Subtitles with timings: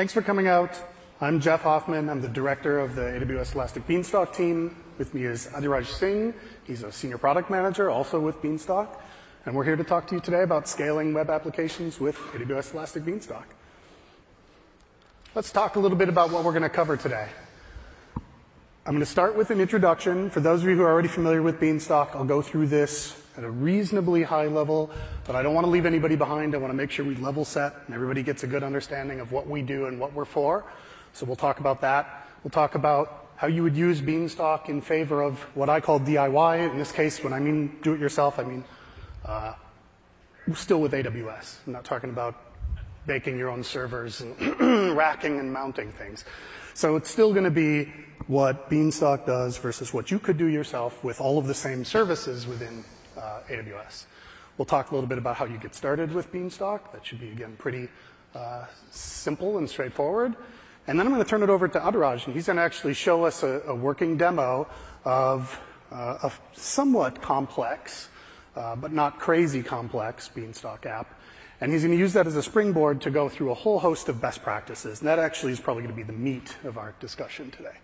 [0.00, 0.80] Thanks for coming out.
[1.20, 2.08] I'm Jeff Hoffman.
[2.08, 4.74] I'm the director of the AWS Elastic Beanstalk team.
[4.96, 6.32] With me is Adhiraj Singh.
[6.64, 8.98] He's a senior product manager, also with Beanstalk.
[9.44, 13.04] And we're here to talk to you today about scaling web applications with AWS Elastic
[13.04, 13.46] Beanstalk.
[15.34, 17.28] Let's talk a little bit about what we're going to cover today.
[18.86, 20.30] I'm going to start with an introduction.
[20.30, 23.44] For those of you who are already familiar with Beanstalk, I'll go through this at
[23.44, 24.90] a reasonably high level,
[25.26, 26.54] but I don't want to leave anybody behind.
[26.54, 29.32] I want to make sure we level set and everybody gets a good understanding of
[29.32, 30.64] what we do and what we're for.
[31.12, 32.28] So we'll talk about that.
[32.42, 36.70] We'll talk about how you would use Beanstalk in favor of what I call DIY.
[36.70, 38.64] In this case, when I mean do it yourself, I mean
[39.24, 39.54] uh,
[40.54, 41.58] still with AWS.
[41.66, 42.34] I'm not talking about
[43.06, 44.36] baking your own servers and
[44.96, 46.24] racking and mounting things.
[46.74, 47.92] So it's still going to be
[48.26, 52.46] what Beanstalk does versus what you could do yourself with all of the same services
[52.46, 52.84] within
[53.20, 54.06] uh, AWS.
[54.58, 56.92] We'll talk a little bit about how you get started with Beanstalk.
[56.92, 57.88] That should be, again, pretty
[58.34, 60.36] uh, simple and straightforward.
[60.86, 62.94] And then I'm going to turn it over to Adhiraj, and he's going to actually
[62.94, 64.66] show us a, a working demo
[65.04, 65.60] of
[65.92, 68.08] uh, a somewhat complex,
[68.56, 71.20] uh, but not crazy complex Beanstalk app.
[71.60, 74.08] And he's going to use that as a springboard to go through a whole host
[74.08, 75.00] of best practices.
[75.00, 77.76] And that actually is probably going to be the meat of our discussion today.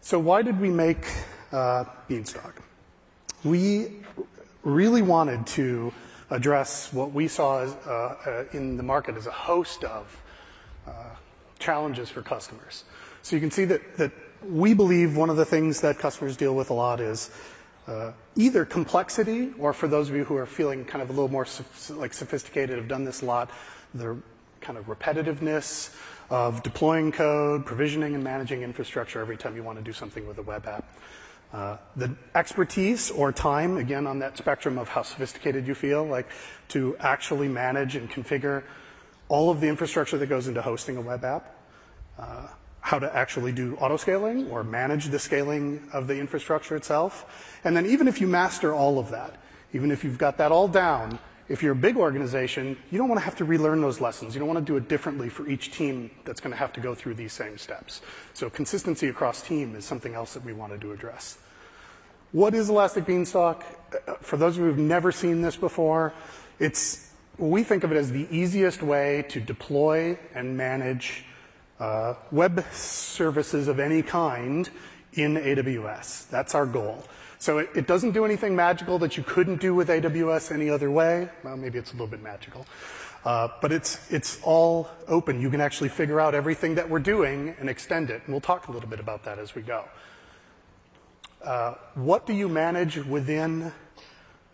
[0.00, 1.06] So why did we make
[1.52, 2.62] uh, Beanstalk?
[3.46, 3.92] We
[4.64, 5.92] really wanted to
[6.30, 10.20] address what we saw uh, in the market as a host of
[10.84, 10.90] uh,
[11.60, 12.82] challenges for customers.
[13.22, 14.10] So you can see that, that
[14.48, 17.30] we believe one of the things that customers deal with a lot is
[17.86, 21.30] uh, either complexity, or for those of you who are feeling kind of a little
[21.30, 21.46] more
[21.90, 23.50] like sophisticated, have done this a lot,
[23.94, 24.16] the
[24.60, 25.94] kind of repetitiveness
[26.30, 30.38] of deploying code, provisioning and managing infrastructure every time you want to do something with
[30.38, 30.84] a web app.
[31.52, 36.28] Uh, the expertise or time, again, on that spectrum of how sophisticated you feel, like
[36.68, 38.62] to actually manage and configure
[39.28, 41.54] all of the infrastructure that goes into hosting a web app,
[42.18, 42.46] uh,
[42.80, 47.58] how to actually do auto scaling or manage the scaling of the infrastructure itself.
[47.64, 49.40] And then even if you master all of that,
[49.72, 51.18] even if you've got that all down,
[51.48, 54.34] if you're a big organization, you don't want to have to relearn those lessons.
[54.34, 56.80] You don't want to do it differently for each team that's going to have to
[56.80, 58.02] go through these same steps.
[58.34, 61.38] So consistency across team is something else that we wanted to address.
[62.36, 63.64] What is Elastic Beanstalk?
[64.20, 66.12] For those of you who've never seen this before,
[66.58, 71.24] it's we think of it as the easiest way to deploy and manage
[71.80, 74.68] uh, web services of any kind
[75.14, 76.28] in AWS.
[76.28, 77.02] That's our goal.
[77.38, 80.90] So it, it, doesn't do anything magical that you couldn't do with AWS any other
[80.90, 81.30] way.
[81.42, 82.66] Well, maybe it's a little bit magical.
[83.24, 85.40] Uh, but it's, it's all open.
[85.40, 88.20] You can actually figure out everything that we're doing and extend it.
[88.26, 89.86] And we'll talk a little bit about that as we go.
[91.42, 93.72] Uh, what do you manage within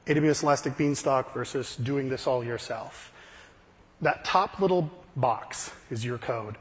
[0.06, 3.12] AWS Elastic Beanstalk versus doing this all yourself?
[4.00, 6.56] That top little box is your code.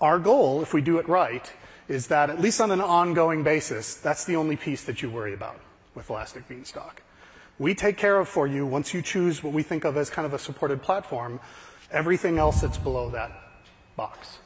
[0.00, 1.50] Our goal, if we do it right,
[1.88, 5.34] is that at least on an ongoing basis, that's the only piece that you worry
[5.34, 5.60] about
[5.94, 7.02] with Elastic Beanstalk.
[7.58, 10.26] We take care of for you, once you choose what we think of as kind
[10.26, 11.40] of a supported platform,
[11.90, 13.30] everything else that's below that
[13.96, 14.38] box.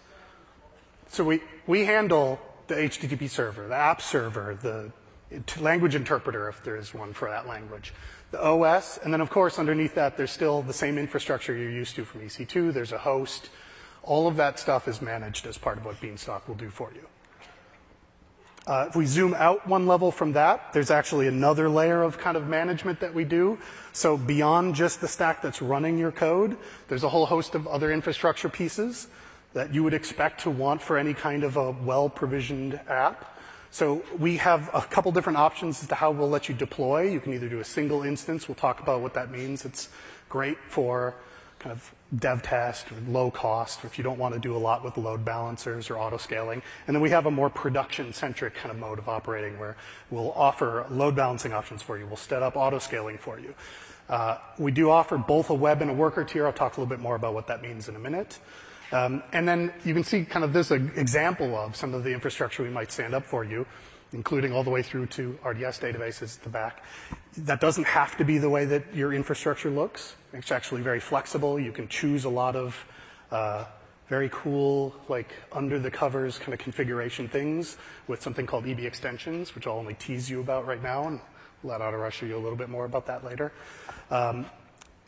[1.09, 4.93] So we, we handle the HTTP server, the app server, the
[5.61, 7.93] language interpreter, if there is one for that language,
[8.31, 11.97] the OS, and then of course underneath that there's still the same infrastructure you're used
[11.97, 12.73] to from EC2.
[12.73, 13.51] There's a host.
[14.03, 17.07] All of that stuff is managed as part of what Beanstalk will do for you.
[18.67, 22.37] Uh, if we zoom out one level from that, there's actually another layer of kind
[22.37, 23.59] of management that we do.
[23.95, 26.55] So beyond just the stack that's running your code,
[26.87, 29.09] there's a whole host of other infrastructure pieces
[29.55, 33.38] that you would expect to want for any kind of a well-provisioned app.
[33.71, 37.03] So we have a couple different options as to how we'll let you deploy.
[37.03, 38.49] You can either do a single instance.
[38.49, 39.65] We'll talk about what that means.
[39.65, 39.89] It's
[40.29, 41.15] great for
[41.59, 44.59] kind of dev test or low cost, or if you don't want to do a
[44.59, 46.63] lot with load balancers or auto scaling.
[46.87, 49.77] And then we have a more production centric kind of mode of operating where
[50.11, 52.07] we'll offer load balancing options for you.
[52.07, 53.55] We'll set up auto scaling for you.
[54.09, 56.47] Uh, we do offer both a web and a worker tier.
[56.47, 58.39] I'll talk a little bit more about what that means in a minute.
[58.91, 62.63] Um, and then you can see kind of this example of some of the infrastructure
[62.63, 63.67] we might stand up for you
[64.13, 66.83] including all the way through to RDS databases at the back.
[67.37, 70.17] That doesn't have to be the way that your infrastructure looks.
[70.33, 71.59] It's actually very flexible.
[71.61, 72.85] You can choose a lot of
[73.31, 73.65] uh,
[74.09, 77.77] very cool, like under the covers kind of configuration things
[78.07, 81.21] with something called EB extensions, which I'll only tease you about right now, and
[81.63, 83.53] let Adhiraj show you a little bit more about that later.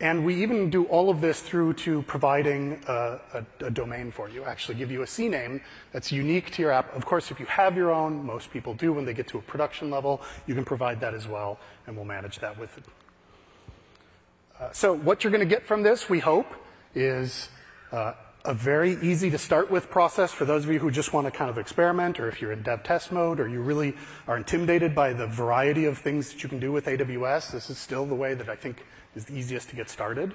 [0.01, 4.31] And we even do all of this through to providing a, a, a, domain for
[4.31, 5.61] you, actually give you a CNAME
[5.93, 6.97] that's unique to your app.
[6.97, 9.43] Of course, if you have your own, most people do when they get to a
[9.43, 12.85] production level, you can provide that as well, and we'll manage that with it.
[14.59, 16.47] Uh, so what you're going to get from this, we hope,
[16.95, 17.51] is
[17.93, 18.15] uh,
[18.45, 21.31] a very easy to start with process for those of you who just want to
[21.31, 23.95] kind of experiment, or if you're in dev test mode, or you really
[24.27, 27.53] are intimidated by the variety of things that you can do with AWS.
[27.53, 28.85] This is still the way that I think
[29.15, 30.35] is the easiest to get started.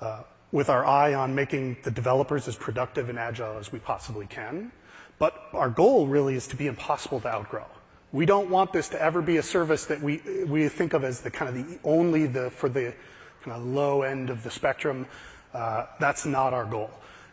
[0.00, 0.22] Uh,
[0.52, 4.72] with our eye on making the developers as productive and agile as we possibly can.
[5.18, 7.66] But our goal really is to be impossible to outgrow.
[8.12, 11.20] We don't want this to ever be a service that we, we think of as
[11.20, 12.94] the kind of the only the, for the
[13.42, 15.06] kind of low end of the spectrum.
[15.54, 16.90] Uh, that's not our goal.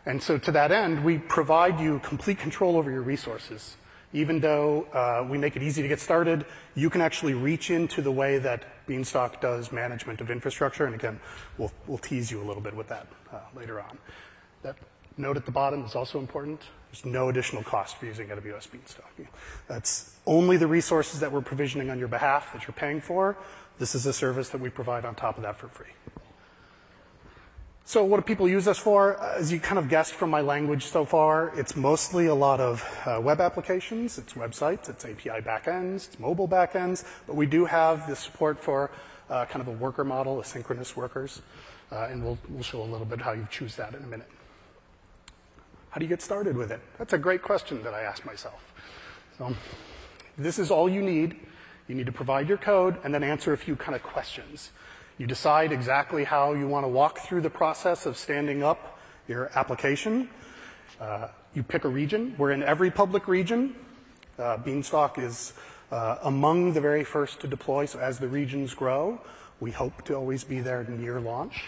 [0.08, 3.76] And so to that end, we provide you complete control over your resources.
[4.14, 8.00] Even though uh, we make it easy to get started, you can actually reach into
[8.00, 10.86] the way that Beanstalk does management of infrastructure.
[10.86, 11.20] And again,
[11.58, 13.98] we'll, tease you a little bit with that uh, later on.
[14.62, 14.76] That
[15.18, 16.62] note at the bottom is also important.
[16.90, 19.12] There's no additional cost for using AWS Beanstalk.
[19.68, 23.36] That's only the resources that we're provisioning on your behalf that you're paying for.
[23.78, 25.92] This is a service that we provide on top of that for free.
[27.88, 29.16] So what do people use us for?
[29.18, 32.84] As you kind of guessed from my language so far, it's mostly a lot of
[33.06, 38.06] uh, web applications, it's websites, it's API backends, it's mobile backends, but we do have
[38.06, 38.90] the support for
[39.30, 41.40] uh, kind of a worker model, asynchronous workers,
[41.90, 44.28] uh, and we'll, we'll show a little bit how you choose that in a minute.
[45.88, 46.82] How do you get started with it?
[46.98, 48.70] That's a great question that I ask myself.
[49.38, 49.56] So
[50.36, 51.40] this is all you need.
[51.86, 54.72] You need to provide your code and then answer a few kind of questions.
[55.18, 59.50] You decide exactly how you want to walk through the process of standing up your
[59.56, 60.30] application.
[61.00, 62.36] Uh, you pick a region.
[62.38, 63.74] We're in every public region.
[64.38, 65.54] Uh, Beanstalk is
[65.90, 67.86] uh, among the very first to deploy.
[67.86, 69.20] So as the regions grow,
[69.58, 71.64] we hope to always be there near launch.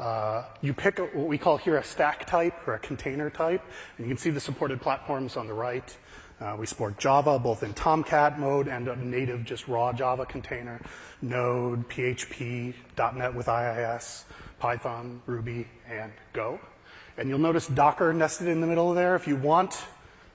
[0.00, 3.62] Uh, you pick a, what we call here a stack type or a container type,
[3.96, 5.96] and you can see the supported platforms on the right.
[6.44, 10.78] Uh, we support Java both in Tomcat mode and a native just raw Java container,
[11.22, 12.74] Node, PHP,
[13.16, 14.26] .NET with IIS,
[14.58, 16.60] Python, Ruby, and Go.
[17.16, 19.16] And you'll notice Docker nested in the middle there.
[19.16, 19.86] If you want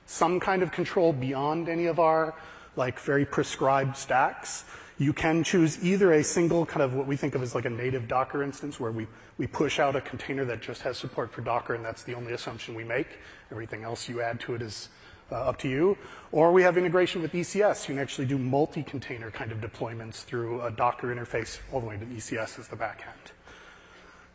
[0.08, 2.34] some kind of control beyond any of our
[2.76, 4.66] like very prescribed stacks,
[4.98, 7.70] you can choose either a single kind of what we think of as like a
[7.70, 9.06] native Docker instance where we,
[9.38, 12.34] we push out a container that just has support for Docker and that's the only
[12.34, 13.20] assumption we make.
[13.52, 14.90] Everything else you add to it is
[15.36, 15.98] up to you.
[16.31, 17.88] Or we have integration with ECS.
[17.88, 21.98] You can actually do multi-container kind of deployments through a Docker interface all the way
[21.98, 23.34] to ECS as the backend.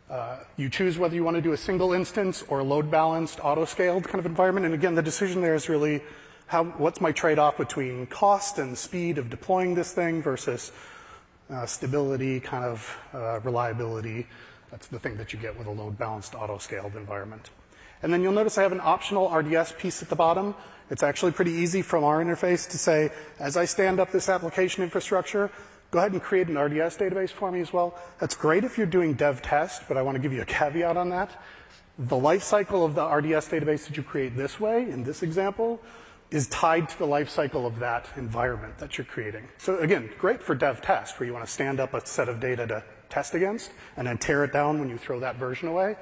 [0.09, 3.39] Uh, you choose whether you want to do a single instance or a load balanced,
[3.43, 4.65] auto scaled kind of environment.
[4.65, 6.03] And again, the decision there is really
[6.47, 10.71] how, what's my trade off between cost and speed of deploying this thing versus
[11.49, 14.27] uh, stability, kind of uh, reliability.
[14.69, 17.49] That's the thing that you get with a load balanced, auto scaled environment.
[18.03, 20.53] And then you'll notice I have an optional RDS piece at the bottom.
[20.89, 24.83] It's actually pretty easy from our interface to say, as I stand up this application
[24.83, 25.49] infrastructure,
[25.91, 27.97] go ahead and create an RDS database for me as well.
[28.19, 30.97] That's great if you're doing dev test, but I want to give you a caveat
[30.97, 31.31] on that.
[31.97, 35.81] The life cycle of the RDS database that you create this way, in this example,
[36.31, 39.47] is tied to the life cycle of that environment that you're creating.
[39.57, 42.39] So again, great for dev test, where you want to stand up a set of
[42.39, 45.95] data to test against and then tear it down when you throw that version away.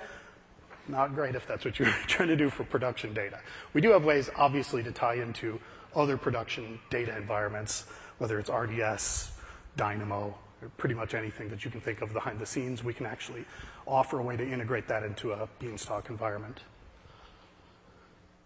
[0.87, 3.39] Not great if that's what you're trying to do for production data.
[3.73, 5.59] We do have ways, obviously, to tie into
[5.95, 7.85] other production data environments,
[8.17, 9.31] whether it's RDS,
[9.77, 10.35] Dynamo,
[10.77, 12.83] pretty much anything that you can think of behind the scenes.
[12.83, 13.45] We can actually
[13.87, 16.61] offer a way to integrate that into a Beanstalk environment.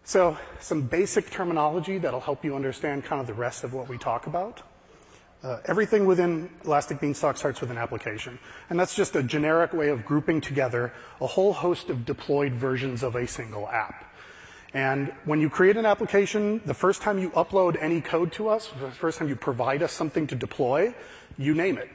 [0.04, 3.98] So some basic terminology that'll help you understand kind of the rest of what we
[3.98, 4.62] talk about.
[5.42, 8.38] Uh, everything within Elastic Beanstalk starts with an application.
[8.70, 13.04] And that's just a generic way of grouping together a whole host of deployed versions
[13.04, 14.04] of a single app.
[14.74, 18.68] And when you create an application, the first time you upload any code to us,
[18.80, 20.94] the first time you provide us something to deploy,
[21.38, 21.88] you name it.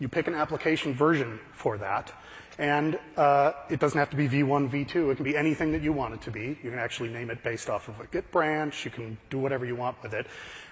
[0.00, 2.12] You pick an application version for that.
[2.58, 5.12] And uh, it doesn't have to be V1, V2.
[5.12, 6.58] It can be anything that you want it to be.
[6.62, 8.84] You can actually name it based off of a Git branch.
[8.84, 10.26] You can do whatever you want with it.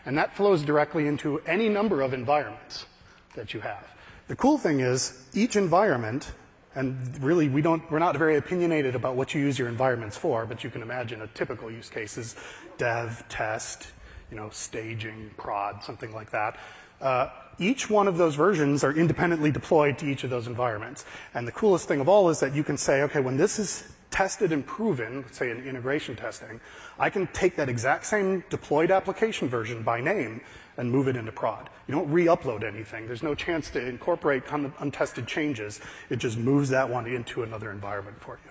[0.05, 2.87] And that flows directly into any number of environments
[3.37, 3.87] that you have.
[4.26, 6.33] The cool thing is each environment,
[6.75, 10.45] and really we don't, we're not very opinionated about what you use your environments for,
[10.45, 12.35] but you can imagine a typical use case is
[12.78, 13.93] dev, test,
[14.33, 16.59] you know, staging, prod, something like that.
[17.00, 17.28] Uh,
[17.59, 21.05] each one of those versions are independently deployed to each of those environments.
[21.35, 23.93] And the coolest thing of all is that you can say, okay, when this is
[24.11, 26.61] tested and proven, say in integration testing,
[26.99, 30.41] I can take that exact same deployed application version by name
[30.77, 31.71] and move it into prod.
[31.87, 33.07] You don't re-upload anything.
[33.07, 35.81] There's no chance to incorporate untested changes.
[36.11, 38.51] It just moves that one into another environment for you.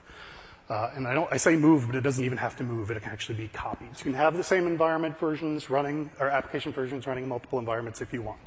[0.68, 2.90] Uh, and I, don't, I say move, but it doesn't even have to move.
[2.90, 3.96] It can actually be copied.
[3.96, 7.60] So you can have the same environment versions running, or application versions running in multiple
[7.60, 8.40] environments if you want.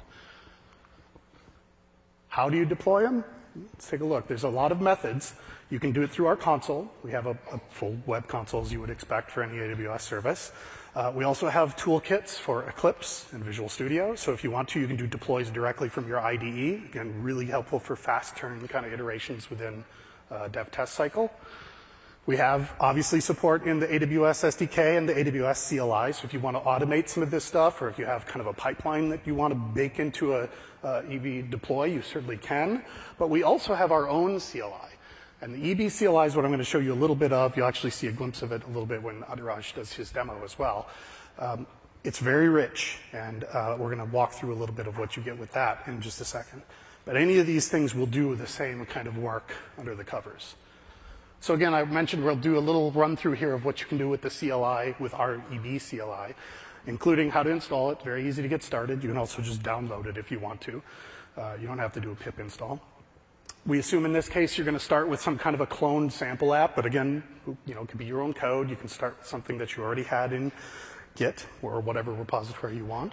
[2.39, 3.25] How do you deploy them?
[3.57, 4.29] Let's take a look.
[4.29, 5.35] There's a lot of methods.
[5.71, 6.89] You can do it through our console.
[7.03, 7.37] We have a,
[7.71, 10.53] full web console as you would expect for any AWS service.
[10.95, 14.15] Uh, we also have toolkits for Eclipse and Visual Studio.
[14.15, 16.85] So if you want to, you can do deploys directly from your IDE.
[16.85, 19.85] Again, really helpful for fast turn kind of iterations within
[20.31, 21.33] uh, dev test cycle.
[22.29, 26.13] We have obviously support in the AWS SDK and the AWS CLI.
[26.13, 28.43] So if you want to automate some of this stuff, or if you have kind
[28.43, 30.47] of a pipeline that you want to bake into a
[30.85, 32.85] EB deploy, you certainly can.
[33.19, 34.91] But we also have our own CLI.
[35.41, 37.57] And the EB CLI is what I'm going to show you a little bit of.
[37.57, 40.39] You'll actually see a glimpse of it a little bit when Adhiraj does his demo
[40.45, 40.87] as well.
[41.39, 41.67] Um,
[42.05, 45.17] it's very rich, and uh, we're going to walk through a little bit of what
[45.17, 46.61] you get with that in just a second.
[47.07, 50.57] But any of these things will do the same kind of work under the covers.
[51.41, 53.97] So again, I mentioned we'll do a little run through here of what you can
[53.97, 56.35] do with the CLI, with our EB CLI,
[56.87, 58.03] including how to install it.
[58.03, 59.03] Very easy to get started.
[59.03, 60.83] You can also just download it if you want to.
[61.37, 62.81] Uh, you don't have to do a pip install.
[63.67, 66.11] We assume in this case you're going to start with some kind of a cloned
[66.11, 67.23] sample app, but again,
[67.67, 68.69] you know, it could be your own code.
[68.69, 70.51] You can start with something that you already had in
[71.15, 73.13] Git or whatever repository you want.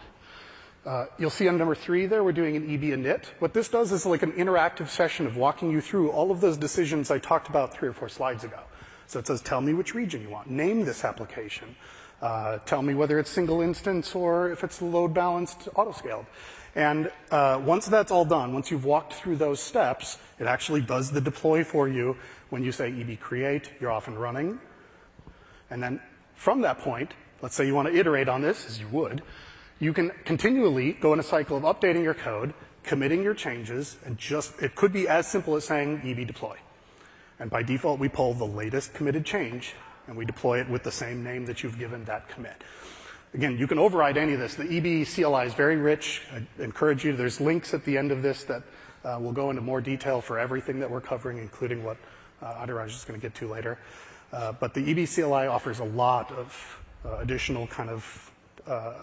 [0.85, 3.25] Uh, you'll see on number three there, we're doing an EB init.
[3.39, 6.57] What this does is like an interactive session of walking you through all of those
[6.57, 8.59] decisions I talked about three or four slides ago.
[9.07, 10.49] So it says, tell me which region you want.
[10.49, 11.75] Name this application.
[12.21, 16.27] Uh, tell me whether it's single instance or if it's load balanced auto-scaled.
[16.75, 21.09] And uh, once that's all done, once you've walked through those steps, it actually does
[21.09, 22.15] the deploy for you.
[22.49, 24.59] When you say EB create, you're off and running.
[25.71, 25.99] And then
[26.35, 27.11] from that point,
[27.41, 29.23] let's say you want to iterate on this, as you would,
[29.79, 32.53] you can continually go in a cycle of updating your code,
[32.83, 36.55] committing your changes, and just, it could be as simple as saying EB deploy.
[37.39, 39.73] And by default, we pull the latest committed change
[40.07, 42.63] and we deploy it with the same name that you've given that commit.
[43.33, 44.55] Again, you can override any of this.
[44.55, 46.21] The EB CLI is very rich.
[46.31, 48.63] I encourage you, there's links at the end of this that
[49.03, 51.97] uh, will go into more detail for everything that we're covering, including what
[52.41, 53.77] uh, Adhiraj is going to get to later.
[54.31, 58.31] Uh, but the EB CLI offers a lot of uh, additional kind of
[58.67, 58.93] uh,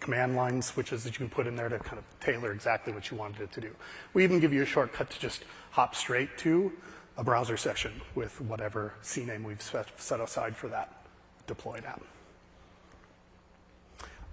[0.00, 3.10] command line switches that you can put in there to kind of tailor exactly what
[3.10, 3.74] you wanted it to do.
[4.14, 6.72] We even give you a shortcut to just hop straight to
[7.16, 11.04] a browser session with whatever CNAME we've set aside for that
[11.46, 12.02] deployed app.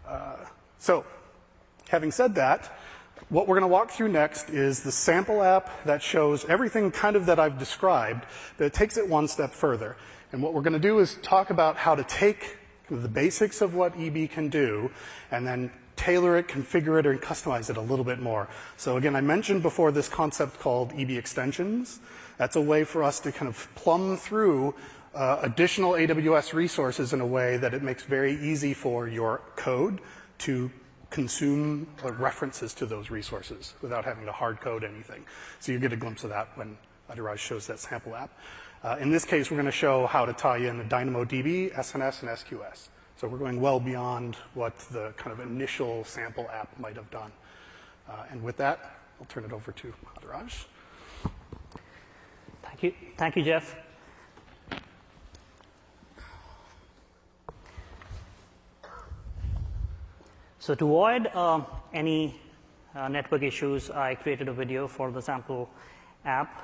[0.08, 0.36] Uh,
[0.78, 1.04] so,
[1.90, 2.72] having said that,
[3.30, 7.16] what we're going to walk through next is the sample app that shows everything kind
[7.16, 8.26] of that I've described,
[8.58, 9.96] but it takes it one step further.
[10.32, 12.58] And what we're going to do is talk about how to take
[12.90, 14.92] the basics of what EB can do,
[15.32, 18.48] and then tailor it, configure it, and customize it a little bit more.
[18.78, 22.00] So again, I mentioned before this concept called EB extensions.
[22.38, 24.76] That's a way for us to kind of plumb through
[25.14, 30.02] uh, additional AWS resources in a way that it makes very easy for your code
[30.40, 30.70] to
[31.10, 35.24] consume references to those resources without having to hard code anything.
[35.60, 36.78] So you get a glimpse of that when
[37.10, 38.38] Adhiraj shows that sample app.
[38.86, 42.30] Uh, in this case, we're going to show how to tie in DynamoDB, SNS, and
[42.30, 42.90] SQS.
[43.16, 47.32] So we're going well beyond what the kind of initial sample app might have done.
[48.08, 50.66] Uh, and with that, I'll turn it over to Adhiraj.
[52.62, 52.94] Thank you.
[53.18, 53.76] Thank you, Jeff.
[60.60, 61.62] So to avoid uh,
[61.92, 62.40] any
[63.10, 65.72] network issues, I created a video for the sample
[66.24, 66.62] app.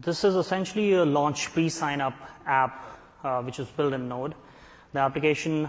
[0.00, 2.14] This is essentially a launch pre-sign up
[2.46, 2.84] app
[3.24, 4.32] uh, which is built in Node.
[4.92, 5.68] The application,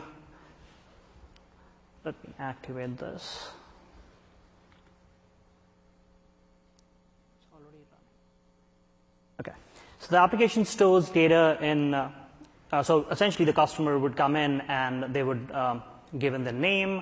[2.05, 3.49] let me activate this.
[9.39, 9.53] Okay.
[9.99, 12.11] So the application stores data in, uh,
[12.71, 15.81] uh, so essentially the customer would come in and they would um,
[16.19, 17.01] give in their name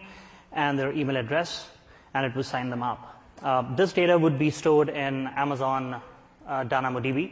[0.53, 1.67] and their email address
[2.13, 3.21] and it would sign them up.
[3.43, 6.01] Uh, this data would be stored in Amazon
[6.47, 7.31] DynamoDB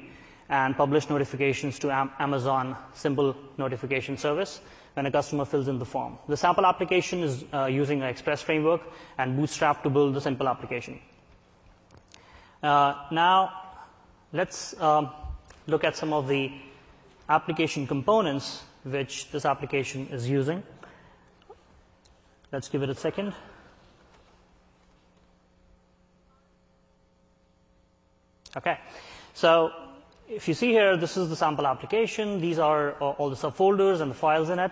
[0.49, 4.61] and publish notifications to Am- Amazon simple notification service
[4.93, 6.17] when a customer fills in the form.
[6.27, 8.81] The sample application is uh, using an Express framework
[9.17, 10.99] and Bootstrap to build the simple application.
[12.63, 13.51] Uh, now,
[14.33, 15.09] let's um,
[15.67, 16.51] look at some of the
[17.27, 20.63] application components which this application is using.
[22.51, 23.33] Let's give it a second.
[28.57, 28.77] Okay.
[29.33, 29.71] So
[30.29, 32.39] if you see here, this is the sample application.
[32.39, 34.71] These are all the subfolders and the files in it.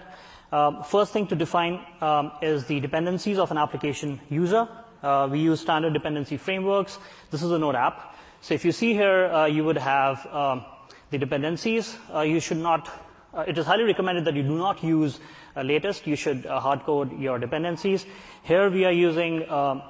[0.53, 4.67] Um, first thing to define um, is the dependencies of an application user.
[5.01, 6.99] Uh, we use standard dependency frameworks.
[7.31, 8.15] This is a Node app.
[8.41, 10.63] So if you see here, uh, you would have um,
[11.09, 11.97] the dependencies.
[12.13, 12.89] Uh, you should not,
[13.33, 15.19] uh, it is highly recommended that you do not use
[15.55, 16.07] uh, latest.
[16.07, 18.05] You should uh, hard code your dependencies.
[18.43, 19.81] Here we are using um,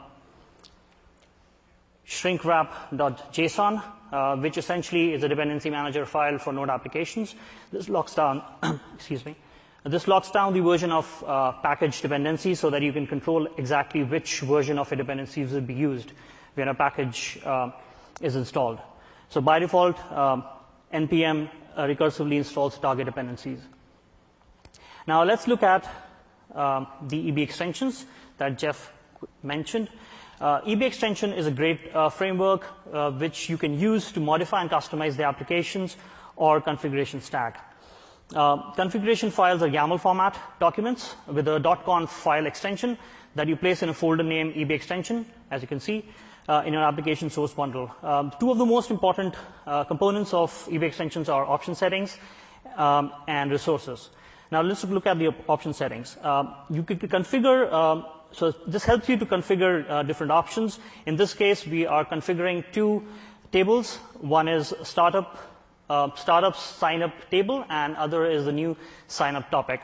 [2.13, 7.35] shrinkwrap.json, uh, which essentially is a dependency manager file for Node applications.
[7.71, 8.43] This locks down,
[8.95, 9.35] excuse me,
[9.83, 14.03] this locks down the version of uh, package dependency so that you can control exactly
[14.03, 16.13] which version of a dependency will be used
[16.53, 17.71] when a package uh,
[18.21, 18.79] is installed.
[19.29, 20.45] So by default, um,
[20.93, 23.59] npm uh, recursively installs target dependencies.
[25.05, 25.89] Now let's look at
[26.53, 28.05] um, the EB extensions
[28.37, 28.93] that Jeff
[29.41, 29.89] mentioned.
[30.43, 34.59] Uh, EB extension is a great uh, framework uh, which you can use to modify
[34.59, 35.95] and customize the applications
[36.35, 37.73] or configuration stack.
[38.35, 42.97] Uh, configuration files are YAML format documents with a dot .conf file extension
[43.35, 46.03] that you place in a folder named EB extension, as you can see,
[46.49, 47.89] uh, in your application source bundle.
[48.03, 49.35] Um, two of the most important
[49.65, 52.17] uh, components of EB extensions are option settings
[52.75, 54.09] um, and resources.
[54.51, 56.17] Now let's look at the op option settings.
[56.21, 60.79] Um, you could configure, um, so this helps you to configure uh, different options.
[61.05, 63.03] In this case, we are configuring two
[63.51, 63.97] tables.
[64.19, 65.37] One is startup
[65.89, 68.75] uh, startup sign up table and other is the new
[69.07, 69.81] sign up topic.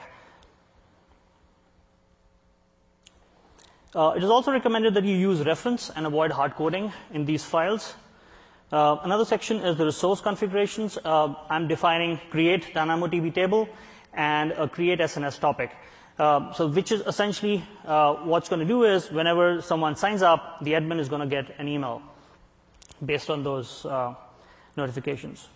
[3.94, 7.44] Uh, it is also recommended that you use reference and avoid hard coding in these
[7.44, 7.96] files.
[8.72, 10.98] Uh, another section is the resource configurations.
[11.04, 13.68] Uh, I'm defining create DynamoDB table
[14.14, 15.72] and a create SNS topic.
[16.20, 20.62] Uh, so which is essentially uh, what's going to do is whenever someone signs up,
[20.62, 22.02] the admin is going to get an email
[23.06, 24.14] based on those uh,
[24.76, 25.48] notifications.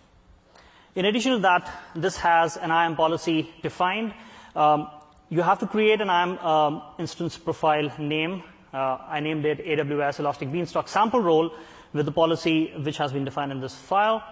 [0.95, 4.13] In addition to that, this has an IAM policy defined.
[4.55, 4.87] Um,
[5.29, 8.41] you have to create an IAM um, instance profile name.
[8.73, 11.53] Uh, I named it AWS Elastic Beanstalk sample role
[11.91, 14.23] with the policy which has been defined in this file.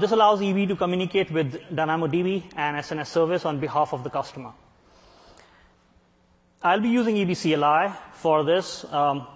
[0.00, 4.52] This allows EB to communicate with DynamoDB and SNS service on behalf of the customer.
[6.64, 8.84] I'll be using EB CLI for this.
[8.92, 9.26] Um,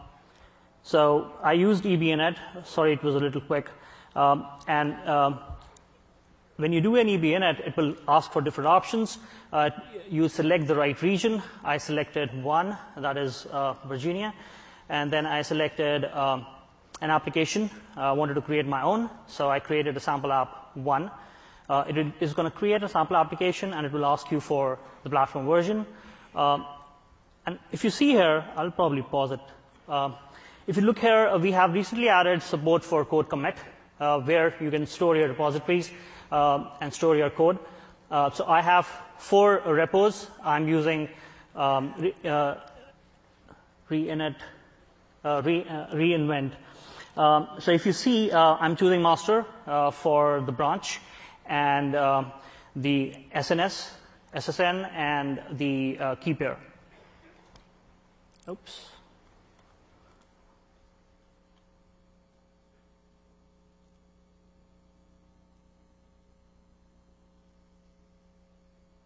[0.85, 2.37] so I used EB init.
[2.65, 3.69] Sorry, it was a little quick.
[4.15, 5.41] Um, and um,
[6.55, 9.19] when you do an EB init, it will ask for different options.
[9.53, 9.71] Uh,
[10.09, 11.43] you select the right region.
[11.65, 14.33] I selected one, that is uh, Virginia.
[14.89, 16.47] And then I selected um,
[17.01, 17.71] an application.
[17.97, 21.11] I wanted to create my own, so I created a sample app one.
[21.69, 24.79] Uh, it is going to create a sample application and it will ask you for
[25.03, 25.85] the platform version.
[26.37, 26.65] Um,
[27.47, 29.41] and if you see here, I'll probably pause it.
[29.89, 30.11] Uh,
[30.67, 33.55] if you look here, uh, we have recently added support for CodeCommit,
[34.01, 35.93] uh, where you can store your repositories
[36.33, 37.61] um, and store your code.
[38.11, 40.29] Uh, so I have four repos.
[40.43, 41.09] I'm using
[41.55, 42.57] um, re, uh,
[43.89, 44.35] reinit,
[45.25, 46.51] uh, re, reinvent.
[47.17, 49.47] Um, so if you see, I'm choosing master
[49.93, 50.99] for the branch
[51.47, 52.33] and um,
[52.75, 53.91] the SNS,
[54.35, 56.59] SSN, and the key pair.
[58.49, 58.91] Oops.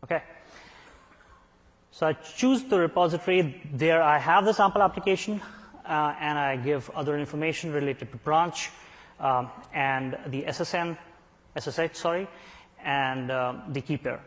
[0.04, 0.22] Okay.
[1.90, 3.62] So I choose the repository.
[3.72, 5.40] There I have the sample application,
[5.86, 8.70] uh, and I give other information related to branch
[9.20, 10.98] um, and the SSN,
[11.58, 12.28] SSH, sorry,
[12.82, 14.20] and uh, the key pair.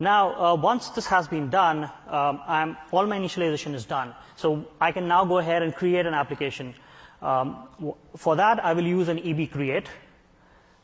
[0.00, 4.14] Now, uh, once this has been done, um, all my initialization is done.
[4.36, 6.74] So I can now go ahead and create an application.
[7.20, 7.68] Um,
[8.16, 9.88] for that, I will use an EB create.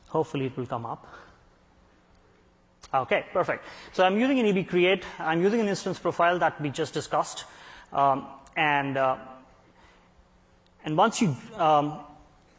[0.08, 1.06] Hopefully, it will come up.
[2.92, 3.64] Okay, perfect.
[3.94, 5.02] So I'm using an EB create.
[5.18, 7.44] I'm using an instance profile that we just discussed.
[7.94, 9.16] Um, and, uh,
[10.84, 12.00] and once you um,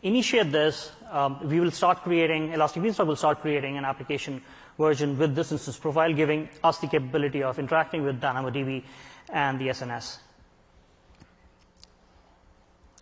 [0.01, 4.41] initiate this, um, we will start creating, Elastic Beanstalk will start creating an application
[4.77, 8.83] version with this instance profile, giving us the capability of interacting with DynamoDB
[9.29, 10.19] and the SNS.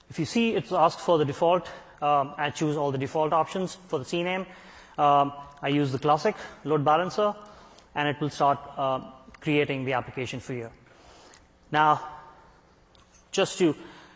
[0.10, 1.68] If you see, it asks for the default.
[2.02, 4.46] Um, I choose all the default options for the CNAME.
[4.98, 7.34] Um, I use the classic load balancer,
[7.96, 9.00] and it will start uh,
[9.42, 10.70] creating the application for you.
[11.72, 12.02] Now,
[13.32, 13.76] just to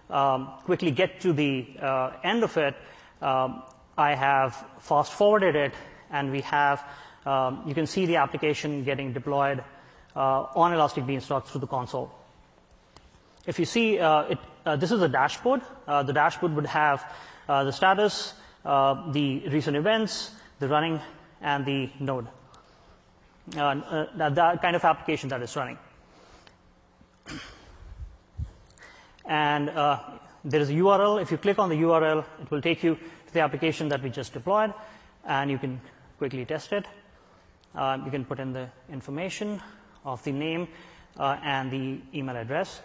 [0.09, 2.75] um, quickly get to the uh, end of it,
[3.21, 3.63] um,
[3.97, 5.73] I have fast forwarded it,
[6.11, 6.83] and we have
[7.25, 9.63] Um, you can see the application getting deployed
[10.15, 12.11] uh, on Elastic Beanstalk through the console.
[13.45, 15.61] If you see, uh, uh, this is a dashboard.
[15.87, 17.03] Uh, the dashboard would have
[17.47, 18.33] uh, the status,
[18.65, 20.99] uh, the recent events, the running,
[21.41, 22.27] and the node.
[23.51, 25.77] That, kind of application that is running.
[29.25, 29.67] And
[30.45, 31.21] there is a URL.
[31.21, 34.09] If you click on the URL, it will take you to the application that we
[34.09, 34.73] just deployed.
[35.25, 35.79] and you can
[36.17, 36.85] quickly test it.
[37.75, 39.61] Uh, you can put in the information
[40.03, 40.67] of the name
[41.17, 42.81] uh, and the email address.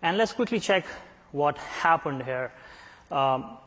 [0.00, 0.86] And let's quickly check
[1.30, 2.52] what happened here.
[3.10, 3.58] Um,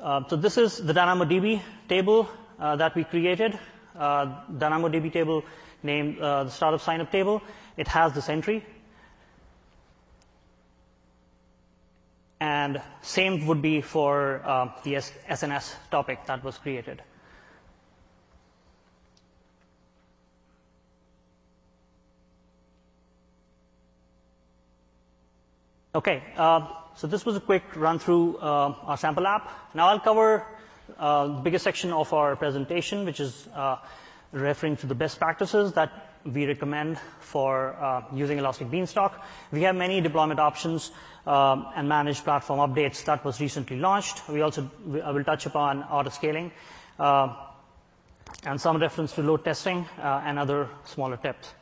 [0.00, 3.58] uh, so this is the DynamoDB table uh, that we created.
[3.96, 5.44] Uh, DynamoDB table
[5.82, 7.42] named the startup signup table.
[7.76, 8.64] It has this entry.
[12.40, 14.40] And same would be for
[14.84, 17.02] the SNS topic that was created.
[25.98, 29.50] Okay, uh, so this was a quick run through uh, our sample app.
[29.74, 30.44] Now I'll cover
[30.96, 33.48] uh, the biggest section of our presentation, which is
[34.30, 35.90] referring to the best practices that
[36.24, 37.74] we recommend for
[38.14, 39.20] using Elastic Beanstalk.
[39.50, 40.92] We have many deployment options
[41.26, 44.22] and managed platform updates that was recently launched.
[44.28, 44.70] We also
[45.04, 46.52] I will touch upon auto scaling
[47.00, 47.34] uh,
[48.44, 51.52] and some reference to load testing and other smaller tips.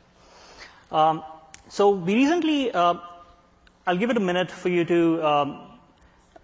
[0.91, 1.23] Um,
[1.69, 2.71] so we recently
[3.87, 5.61] I'll give it a minute for you to um,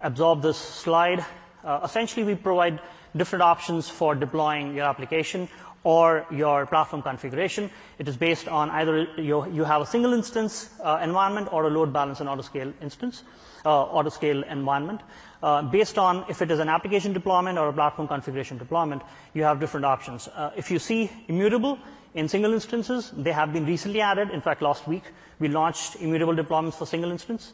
[0.00, 1.22] absorb this slide.
[1.62, 2.80] Uh, essentially, we provide
[3.14, 5.46] different options for deploying your application
[5.82, 7.70] or your platform configuration.
[7.98, 11.92] It is based on either you, have a single instance uh, environment or a load
[11.92, 13.24] balance and autoscale instance,
[13.66, 15.02] uh, autoscale environment.
[15.42, 19.02] Uh, based on if it is an application deployment or a platform configuration deployment,
[19.34, 20.30] you have different options.
[20.56, 21.78] If you see immutable,
[22.14, 23.12] in single instances.
[23.16, 24.30] They have been recently added.
[24.30, 25.02] In fact, last week
[25.38, 27.52] we launched immutable deployments for single instance.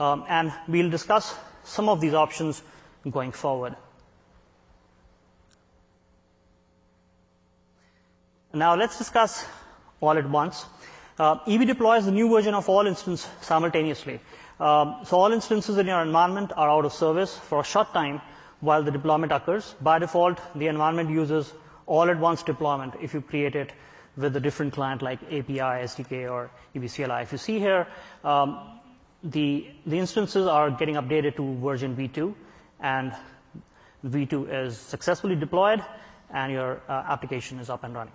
[0.00, 2.62] Um, and we'll discuss some of these options
[3.10, 3.76] going forward.
[8.54, 9.46] Now let's discuss
[10.00, 10.66] all at once.
[11.18, 14.20] Uh, EB deploys the new version of all instances simultaneously.
[14.60, 18.20] Um, so all instances in your environment are out of service for a short time
[18.60, 19.74] while the deployment occurs.
[19.80, 21.52] By default, the environment uses
[21.86, 23.72] all at once deployment if you create it
[24.16, 27.22] with a different client like API, SDK, or EBCLI.
[27.22, 27.86] If you see here,
[28.24, 28.80] um,
[29.24, 32.34] the, instances are getting updated to version v2,
[32.80, 33.12] and
[34.04, 35.82] v2 is successfully deployed,
[36.32, 38.12] and your uh, application is up and running.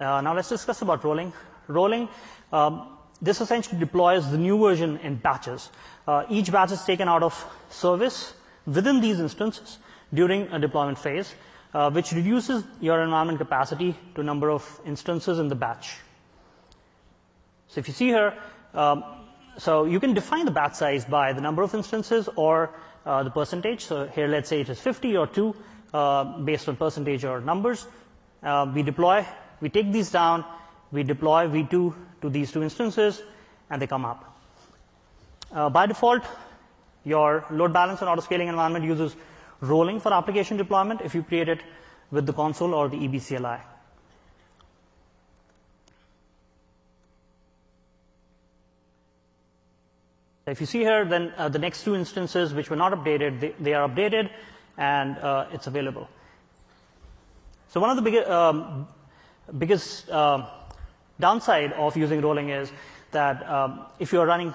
[0.00, 1.32] Uh, now let's discuss about rolling.
[1.68, 2.08] Rolling,
[2.52, 2.88] um,
[3.20, 5.70] this essentially deploys the new version in batches.
[6.06, 8.34] Uh, each batch is taken out of service
[8.66, 9.78] within these instances
[10.12, 11.34] during a deployment phase,
[11.72, 15.96] which reduces your environment capacity to number of instances in the batch.
[17.68, 18.34] So if you see here,
[18.74, 19.02] um,
[19.58, 22.70] so you can define the batch size by the number of instances or
[23.04, 23.84] uh, the percentage.
[23.84, 25.54] So here, let's say it is 50 or 2
[25.92, 27.86] uh, based on percentage or numbers.
[28.42, 29.26] Uh, we deploy,
[29.60, 30.44] we take these down,
[30.90, 33.22] we deploy v2 to these two instances,
[33.70, 34.38] and they come up.
[35.50, 36.22] Uh, by default,
[37.04, 39.16] your load balance and auto scaling environment uses
[39.62, 41.60] rolling for application deployment if you create it
[42.10, 43.60] with the console or the EBCLI.
[50.44, 53.54] If you see here, then uh, the next two instances which were not updated, they,
[53.60, 54.28] they are updated
[54.76, 56.08] and uh, it's available.
[57.68, 58.88] So one of the big, um,
[59.56, 60.46] biggest uh,
[61.20, 62.72] downside of using rolling is
[63.12, 64.52] that um, if you are running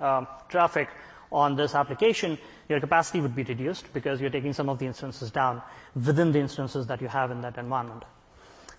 [0.00, 0.88] um, traffic
[1.32, 2.38] on this application,
[2.68, 5.62] your capacity would be reduced because you're taking some of the instances down
[5.94, 8.04] within the instances that you have in that environment.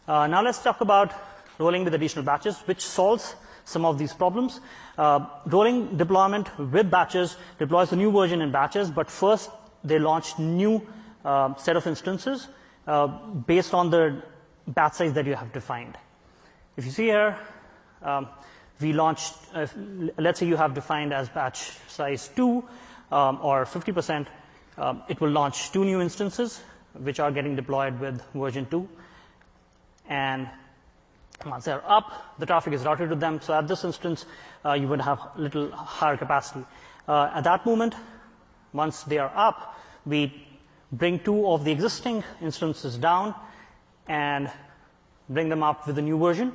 [0.08, 1.14] Uh, now let's talk about
[1.58, 4.60] rolling with additional batches, which solves some of these problems.
[4.98, 9.50] Uh, rolling deployment with batches deploys the new version in batches, but first
[9.84, 10.82] they launch new
[11.24, 12.48] uh, set of instances
[12.88, 14.22] uh, based on the
[14.68, 15.98] batch size that you have defined.
[16.78, 17.38] If you see here,
[18.02, 18.28] um,
[18.80, 19.68] we launched, uh,
[20.18, 22.64] let's say you have defined as batch size 2 um,
[23.12, 24.28] or 50%,
[24.78, 26.62] um, it will launch two new instances
[26.94, 28.88] which are getting deployed with version 2.
[30.10, 30.50] And
[31.46, 33.42] once they're up, the traffic is routed to them.
[33.42, 34.26] So at this instance,
[34.64, 36.66] uh, you would have a little higher capacity.
[37.08, 37.94] Uh, at that moment,
[38.74, 40.34] once they are up, we
[40.92, 43.34] bring two of the existing instances down
[44.08, 44.52] and
[45.30, 46.54] bring them up with a new version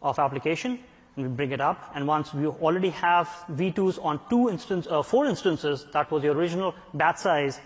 [0.00, 0.78] of application
[1.16, 1.90] we bring it up.
[1.94, 6.28] And once we already have v2s on two instance, uh, four instances, that was the
[6.30, 7.60] original batch size,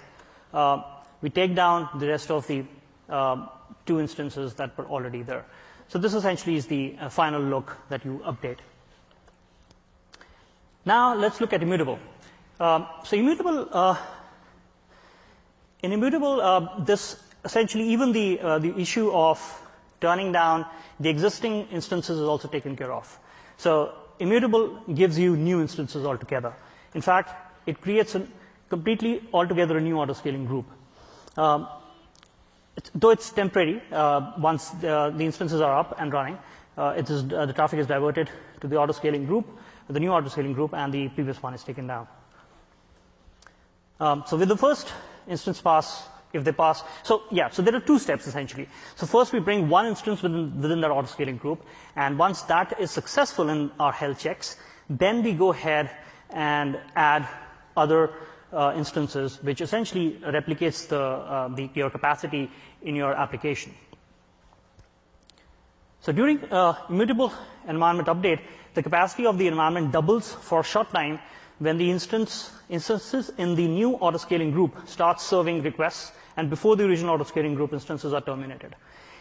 [0.52, 0.82] uh,
[1.22, 2.64] we take down the rest of the
[3.08, 3.46] uh,
[3.84, 5.44] two instances that were already there.
[5.88, 8.58] So this essentially is the uh, final look that you update.
[10.84, 11.98] Now let's look at immutable.
[12.58, 13.96] Um, so immutable, uh,
[15.82, 19.38] in immutable, uh, this essentially even the, the issue of
[20.00, 20.66] turning down
[20.98, 23.18] the existing instances is also taken care of.
[23.58, 26.54] So immutable gives you new instances altogether.
[26.94, 27.30] In fact,
[27.66, 28.26] it creates a
[28.68, 30.66] completely altogether a new autoscaling group.
[31.36, 31.68] Um,
[32.76, 36.38] it's, though it's temporary, uh, once the, the, instances are up and running,
[36.76, 38.28] uh, it is, uh, the traffic is diverted
[38.60, 39.46] to the autoscaling group,
[39.88, 42.06] the new autoscaling group, and the previous one is taken down.
[43.98, 44.92] Um, so with the first
[45.26, 48.68] instance pass, if they pass, so yeah, so there are two steps essentially.
[48.94, 51.64] So first we bring one instance within, within that autoscaling group,
[51.96, 54.56] and once that is successful in our health checks,
[54.88, 55.90] then we go ahead
[56.30, 57.26] and add
[57.76, 58.12] other
[58.52, 62.50] uh, instances, which essentially replicates the, uh, the, your capacity
[62.82, 63.74] in your application.
[66.00, 67.32] So during uh, immutable
[67.66, 68.40] environment update,
[68.74, 71.18] the capacity of the environment doubles for a short time
[71.58, 76.84] when the instance, instances in the new autoscaling group start serving requests and before the
[76.84, 78.74] original autoscaling group instances are terminated.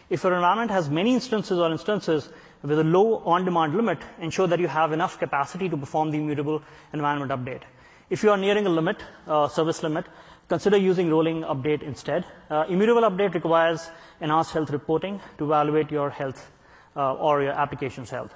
[0.08, 2.28] If your environment has many instances or instances
[2.62, 6.62] with a low on-demand limit, ensure that you have enough capacity to perform the immutable
[6.92, 7.62] environment update.
[8.08, 10.06] If you are nearing a limit, uh, service limit,
[10.48, 12.24] consider using rolling update instead.
[12.48, 16.52] Uh, immutable update requires enhanced health reporting to evaluate your health
[16.94, 18.32] uh, or your application's health.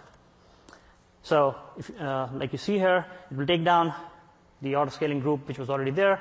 [1.22, 3.94] So, if, uh, like you see here, it will take down
[4.62, 6.20] the auto-scaling group which was already there,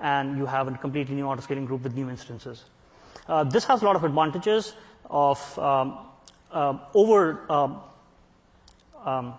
[0.00, 2.64] and you have a completely new auto-scaling group with new instances.
[3.28, 4.74] Uh, this has a lot of advantages
[5.08, 5.98] of um,
[6.50, 7.80] uh, over um,
[9.04, 9.34] um,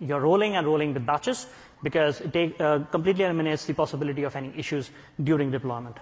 [0.00, 1.46] rolling and rolling with batches
[1.82, 4.90] because it take, uh, completely eliminates the possibility of any issues
[5.22, 5.96] during deployment.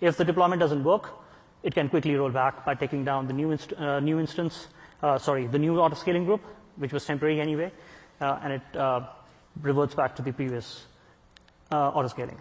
[0.00, 1.10] If the deployment doesn't work,
[1.62, 4.68] it can quickly roll back by taking down the new, inst uh, new instance,
[5.02, 6.40] uh, sorry, the new auto-scaling group,
[6.76, 7.70] which was temporary anyway,
[8.20, 9.02] uh, and it
[9.60, 10.86] reverts back to the previous
[11.70, 12.38] auto-scaling.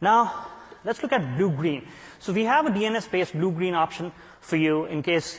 [0.00, 0.46] Now,
[0.84, 1.86] let's look at blue-green.
[2.20, 5.38] So we have a DNS-based blue-green option for you in case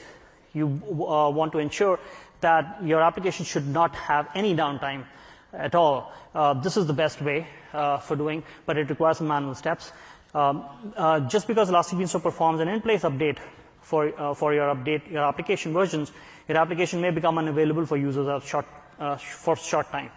[0.53, 1.99] you want to ensure
[2.41, 5.05] that your application should not have any downtime
[5.53, 6.11] at all.
[6.33, 9.91] Uh, this is the best way uh, for doing, but it requires manual steps.
[10.33, 10.63] Um,
[10.95, 13.37] uh, just because Elastic performs an in-place update
[13.81, 16.11] for, uh, for your update, your application versions,
[16.47, 18.65] your application may become unavailable for users short,
[18.99, 20.11] uh, for short time.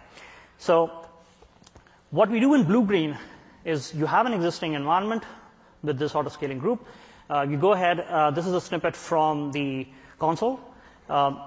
[0.59, 0.91] So
[2.11, 3.17] what we do in blue-green
[3.65, 5.23] is you have an existing environment
[5.83, 6.85] with this auto-scaling group.
[7.29, 7.97] Uh, you go ahead,
[8.35, 9.87] this is a snippet from the
[10.19, 10.59] console.
[11.09, 11.41] Um,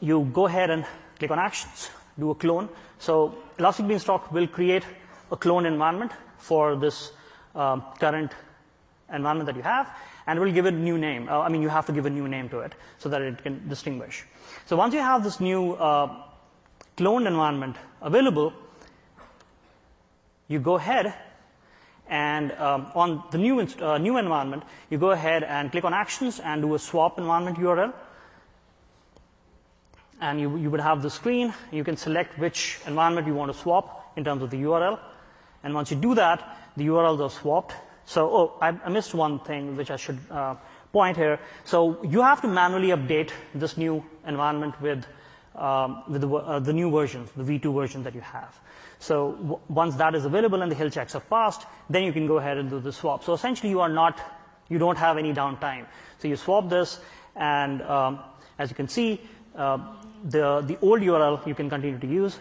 [0.00, 0.84] you go ahead and
[1.18, 2.68] click on actions, do a clone.
[2.98, 4.84] So Elastic Beanstalk will create
[5.30, 7.12] a clone environment for this
[7.54, 8.32] um, current
[9.12, 9.88] environment that you have,
[10.26, 11.28] and will give it a new name.
[11.28, 13.42] Uh, I mean, you have to give a new name to it so that it
[13.42, 14.24] can distinguish.
[14.66, 16.22] So once you have this new uh,
[16.96, 18.52] cloned environment available,
[20.48, 21.14] you go ahead
[22.08, 26.40] and um, on the new, uh, new environment, you go ahead and click on actions
[26.40, 27.92] and do a swap environment URL
[30.20, 31.52] and you, you would have the screen.
[31.70, 34.98] You can select which environment you want to swap in terms of the URL.
[35.62, 37.74] And once you do that, the URLs are swapped.
[38.06, 40.54] So, oh, I, I missed one thing which I should uh,
[40.92, 41.38] point here.
[41.64, 45.04] So you have to manually update this new environment with,
[46.08, 48.58] with the, uh, the new versions, the V2 version that you have.
[48.98, 52.38] So once that is available and the health checks are passed, then you can go
[52.38, 53.24] ahead and do the swap.
[53.24, 54.20] So essentially you are not,
[54.68, 55.86] you don't have any downtime.
[56.18, 56.98] So you swap this
[57.34, 58.20] and um,
[58.58, 59.20] as you can see,
[59.54, 59.78] uh,
[60.24, 62.38] the, the old URL you can continue to use,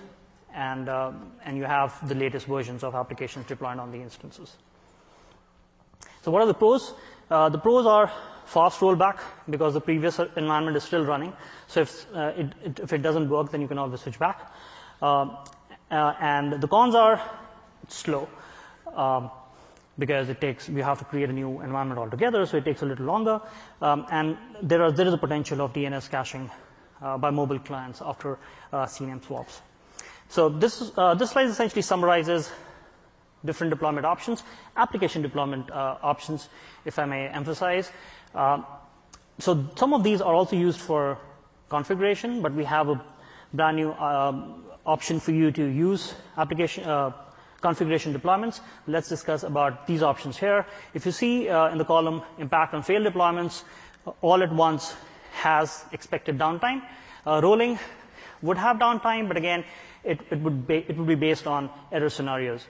[0.53, 1.11] and, uh,
[1.43, 4.55] and you have the latest versions of applications deployed on the instances.
[6.21, 6.93] So what are the pros?
[7.29, 8.11] The pros are
[8.45, 11.33] fast rollback because the previous environment is still running.
[11.67, 14.51] So if, uh, it, it, if it doesn't work, then you can always switch back.
[15.01, 15.37] Um,
[15.91, 17.21] uh, and the cons are
[17.87, 18.27] slow
[18.95, 19.29] um,
[19.97, 22.85] because it takes, we have to create a new environment altogether, so it takes a
[22.85, 23.41] little longer.
[23.81, 26.49] Um, and there, are, there is a potential of DNS caching
[27.01, 28.37] uh, by mobile clients after
[28.73, 29.61] uh, CNAME swaps.
[30.27, 32.51] So this, uh, this slide essentially summarizes
[33.45, 34.43] different deployment options,
[34.75, 36.49] application deployment options,
[36.83, 37.91] if I may emphasize.
[39.39, 41.17] So some of these are also used for
[41.69, 43.01] configuration, but we have a
[43.53, 47.11] brand new um, option for you to use application uh,
[47.61, 48.59] configuration deployments.
[48.87, 50.65] Let's discuss about these options here.
[50.93, 53.63] If you see uh, in the column impact on failed deployments,
[54.21, 54.95] all at once
[55.33, 56.83] has expected downtime.
[57.25, 57.79] Uh, rolling
[58.41, 59.63] would have downtime, but again,
[60.03, 62.65] it, would, be, it would be based on error scenarios.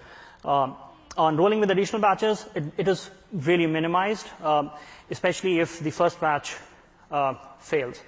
[1.18, 4.72] Um, on rolling with additional batches, it, is really minimized, um,
[5.10, 6.56] especially if the first batch
[7.12, 8.00] uh, fails.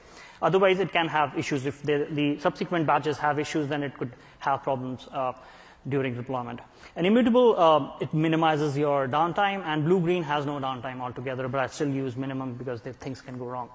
[0.42, 1.66] Otherwise, it can have issues.
[1.66, 5.34] If the, subsequent batches have issues, then it could have problems uh,
[5.88, 6.60] during deployment.
[6.96, 11.68] And immutable, uh, it minimizes your downtime, and blue-green has no downtime altogether, but I
[11.68, 13.70] still use minimum because things can go wrong.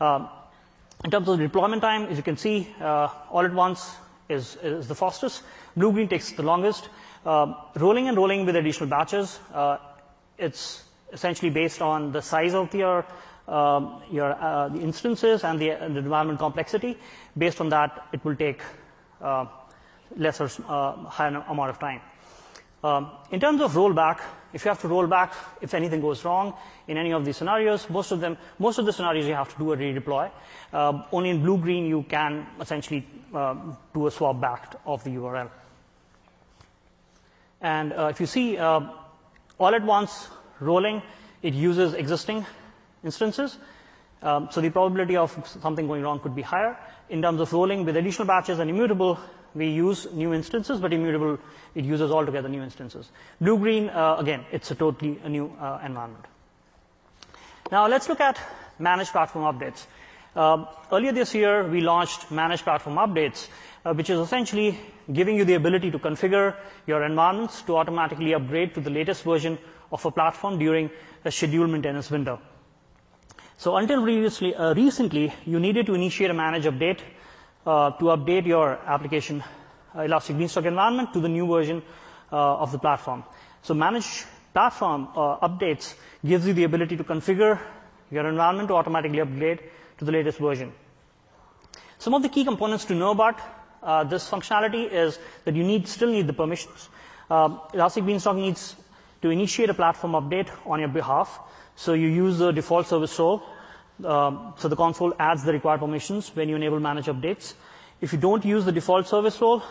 [0.00, 0.28] Um,
[1.04, 3.94] in terms of deployment time, as you can see, uh, all at once
[4.28, 5.42] is, is the fastest.
[5.76, 6.88] Blue-green takes the longest.
[7.24, 9.76] Uh, rolling and rolling with additional batches, uh,
[10.38, 13.04] it's essentially based on the size of your
[13.46, 16.96] um, uh, instances and the, environment complexity.
[17.36, 18.62] Based on that, it will take
[19.20, 19.44] uh,
[20.16, 22.00] lesser higher amount of time.
[22.82, 24.20] Um, in terms of rollback,
[24.54, 26.54] if you have to roll back, if anything goes wrong
[26.88, 29.58] in any of these scenarios, most of them, most of the scenarios you have to
[29.58, 30.30] do a redeploy.
[31.12, 35.50] Only in blue green you can essentially do a swap back of the URL.
[37.60, 38.80] And uh, if you see uh,
[39.58, 40.28] all at once
[40.60, 41.02] rolling,
[41.42, 42.46] it uses existing
[43.04, 43.58] instances.
[44.22, 45.30] Um, so the probability of
[45.62, 46.76] something going wrong could be higher.
[47.08, 49.18] In terms of rolling with additional batches and immutable,
[49.54, 51.38] we use new instances, but immutable,
[51.74, 53.10] it uses altogether new instances.
[53.40, 56.24] Blue-green, uh, again, it's a totally a new uh, environment.
[57.72, 58.38] Now let's look at
[58.78, 59.86] managed platform updates.
[60.36, 63.48] Uh, earlier this year, we launched managed platform updates,
[63.82, 64.78] which is essentially
[65.12, 66.54] giving you the ability to configure
[66.86, 69.58] your environments to automatically upgrade to the latest version
[69.90, 70.90] of a platform during
[71.24, 72.38] a scheduled maintenance window.
[73.56, 77.00] So until previously, uh, recently, you needed to initiate a manage update
[77.66, 79.42] uh, to update your application
[79.94, 81.82] uh, Elastic Beanstalk environment to the new version
[82.32, 83.24] uh, of the platform.
[83.62, 87.58] So manage platform uh, updates gives you the ability to configure
[88.10, 89.60] your environment to automatically upgrade
[89.98, 90.72] to the latest version.
[91.98, 93.38] Some of the key components to know about
[93.82, 96.88] uh, this functionality is that you need still need the permissions.
[97.30, 98.76] Uh, Elastic Beanstalk needs
[99.22, 101.38] to initiate a platform update on your behalf.
[101.76, 103.42] So you use the default service role
[104.04, 107.54] um, so the console adds the required permissions when you enable manage updates.
[108.00, 109.62] If you don't use the default service role,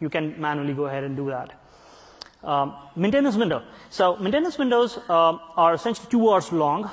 [0.00, 1.52] you can manually go ahead and do that.
[2.44, 3.62] Um, maintenance window.
[3.90, 6.90] So maintenance windows uh, are essentially two hours long.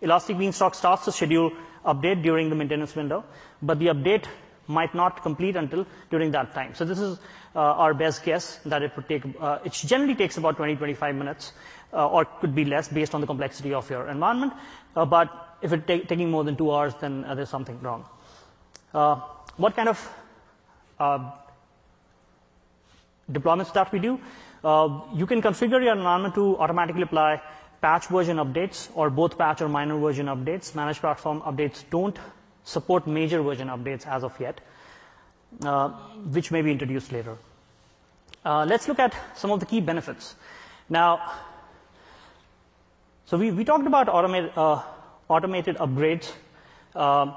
[0.00, 1.52] Elastic Beanstalk starts the schedule
[1.84, 3.24] update during the maintenance window,
[3.60, 4.24] but the update
[4.68, 6.74] might not complete until during that time.
[6.74, 7.18] So this is
[7.56, 11.14] uh, our best guess that it would take, uh, it generally takes about 20, 25
[11.14, 11.52] minutes,
[11.92, 14.52] uh, or could be less based on the complexity of your environment.
[14.94, 18.04] Uh, but if it's taking more than two hours, then uh, there's something wrong.
[18.94, 19.16] Uh,
[19.56, 20.08] what kind of
[23.30, 24.20] deployments that we do?
[25.14, 27.42] You can configure your environment to automatically apply
[27.80, 30.74] patch version updates or both patch or minor version updates.
[30.74, 32.18] Managed platform updates don't
[32.64, 34.60] support major version updates as of yet,
[35.64, 35.88] uh,
[36.30, 37.36] which may be introduced later.
[38.44, 40.34] Uh, let's look at some of the key benefits.
[40.88, 41.32] Now,
[43.26, 44.50] so we, talked about automate,
[45.28, 46.32] automated upgrades.
[46.94, 47.32] Uh,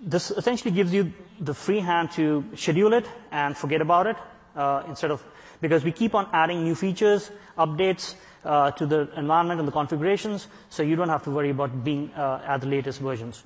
[0.00, 4.16] this essentially gives you the free hand to schedule it and forget about it
[4.54, 5.24] uh, instead of
[5.60, 10.48] because we keep on adding new features, updates uh, to the environment and the configurations,
[10.68, 13.42] so you don't have to worry about being uh, at the latest versions.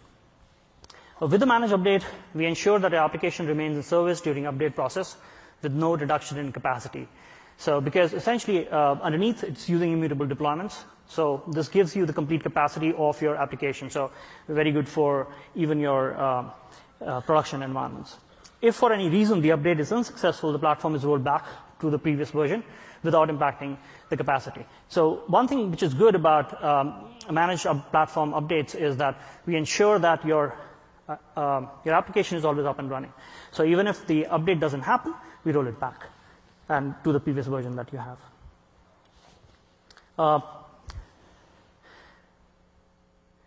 [1.21, 5.17] With the managed update, we ensure that the application remains in service during update process
[5.63, 7.09] with no reduction in capacity.
[7.57, 12.45] So because essentially uh, underneath it's using immutable deployments, so this gives you the complete
[12.45, 13.91] capacity of your application.
[13.91, 14.13] So
[14.47, 15.27] very good for
[15.57, 16.51] even your uh,
[17.05, 18.17] uh, production environments.
[18.63, 21.47] If for any reason the update is unsuccessful, the platform is rolled back
[21.81, 22.63] to the previous version
[23.03, 23.77] without impacting
[24.09, 24.65] the capacity.
[24.89, 26.95] So one thing which is good about um,
[27.29, 30.55] managed platform updates is that we ensure that your
[31.37, 33.13] um, your application is always up and running.
[33.51, 36.05] So even if the update doesn't happen, we roll it back
[36.69, 38.19] and to the previous version that you have.
[40.19, 40.41] Uh,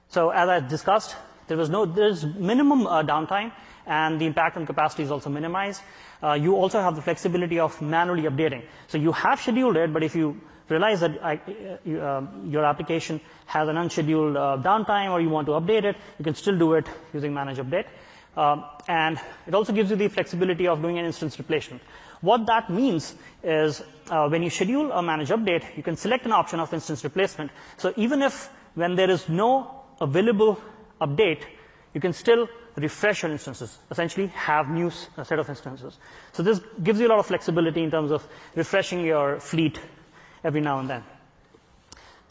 [0.10, 1.16] so as I discussed,
[1.48, 3.52] there was no, there's minimum uh, downtime
[3.86, 5.82] and the impact on capacity is also minimized.
[6.24, 8.64] Uh, you also have the flexibility of manually updating.
[8.88, 10.40] So you have scheduled it, but if you
[10.72, 15.48] realize that I, uh, uh your application has an unscheduled uh, downtime or you want
[15.48, 17.86] to update it, you can still do it using manage update.
[18.38, 21.82] Um, and it also gives you the flexibility of doing an instance replacement.
[22.22, 26.32] What that means is uh, when you schedule a manage update, you can select an
[26.32, 27.52] option of instance replacement.
[27.78, 30.60] So even if when there is no available
[31.02, 31.44] update,
[31.94, 35.98] you can still refresh your instances, essentially have new set of instances.
[36.32, 39.80] So this gives you a lot of flexibility in terms of refreshing your fleet
[40.44, 41.04] every now and then.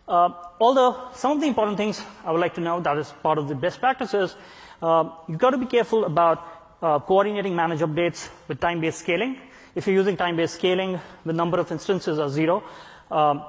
[0.09, 0.31] Uh,
[0.61, 3.49] although some of the important things I would like to know that is part of
[3.49, 4.35] the best practices,
[4.83, 6.43] uh, you've got to be careful about
[6.83, 9.39] uh, coordinating manage updates with time-based scaling.
[9.75, 12.65] If you're using time-based scaling, the number of instances are zero.
[13.11, 13.45] Um,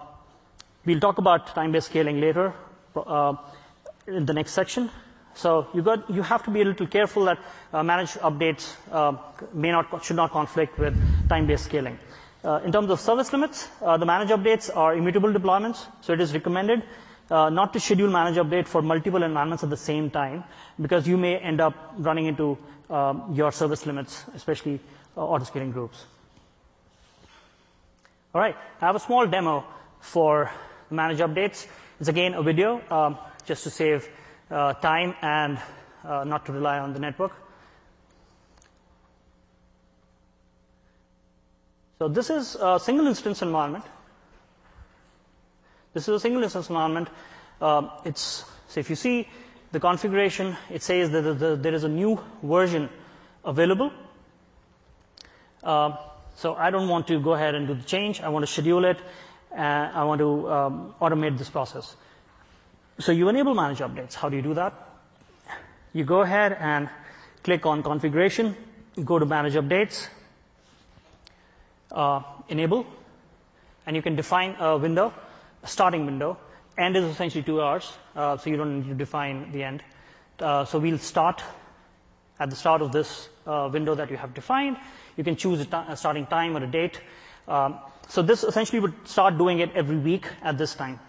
[0.85, 2.53] we'll talk about time-based scaling later.
[2.95, 3.35] Uh,
[4.07, 4.89] in the next section.
[5.33, 7.39] So you, got, you have to be a little careful that
[7.71, 9.15] uh, managed updates uh,
[9.53, 10.93] may not, should not conflict with
[11.29, 11.97] time-based scaling.
[12.43, 16.19] Uh, in terms of service limits, uh, the manage updates are immutable deployments, so it
[16.19, 16.81] is recommended
[17.29, 20.43] uh, not to schedule manage update for multiple environments at the same time,
[20.81, 22.57] because you may end up running into
[22.89, 24.79] um, your service limits, especially
[25.15, 26.05] auto-scaling groups.
[28.33, 29.63] All right, I have a small demo
[29.99, 30.49] for
[30.89, 31.67] manage updates.
[31.99, 34.09] It's again a video um, just to save
[34.49, 35.59] time and
[36.03, 37.33] not to rely on the network.
[42.01, 43.85] So this is a single instance environment.
[45.93, 47.09] This is a single instance environment.
[47.61, 49.27] Uh, it's so if you see
[49.71, 52.89] the configuration, it says that the, the, there is a new version
[53.45, 53.91] available.
[55.63, 55.95] Uh,
[56.33, 58.19] so I don't want to go ahead and do the change.
[58.19, 58.97] I want to schedule it.
[59.51, 61.95] And I want to um, automate this process.
[62.97, 64.15] So you enable manage updates.
[64.15, 64.73] How do you do that?
[65.93, 66.89] You go ahead and
[67.43, 68.57] click on configuration,
[69.05, 70.07] go to manage updates,
[71.91, 72.85] uh, enable,
[73.85, 75.13] and you can define a window,
[75.63, 76.37] a starting window.
[76.77, 79.83] End is essentially two hours, uh, so you don't need to define the end.
[80.39, 81.43] Uh, so we'll start
[82.39, 84.77] at the start of this uh, window that you have defined.
[85.17, 86.99] You can choose a, starting time or a date.
[87.47, 90.99] Um, so this essentially would start doing it every week at this time.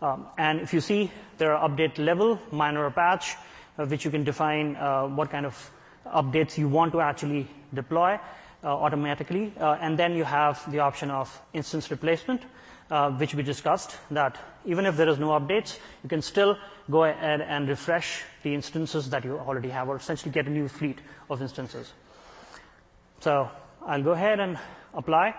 [0.00, 3.36] Um, and if you see, there are update level, minor or patch,
[3.78, 5.70] uh, which you can define uh, what kind of
[6.06, 8.18] updates you want to actually deploy
[8.68, 9.52] automatically.
[9.58, 12.42] Uh, and then you have the option of instance replacement,
[12.90, 16.56] uh, which we discussed, that even if there is no updates, you can still
[16.90, 20.68] go ahead and refresh the instances that you already have, or essentially get a new
[20.68, 20.98] fleet
[21.30, 21.92] of instances.
[23.20, 23.50] So
[23.86, 24.58] I'll go ahead and
[24.94, 25.34] apply.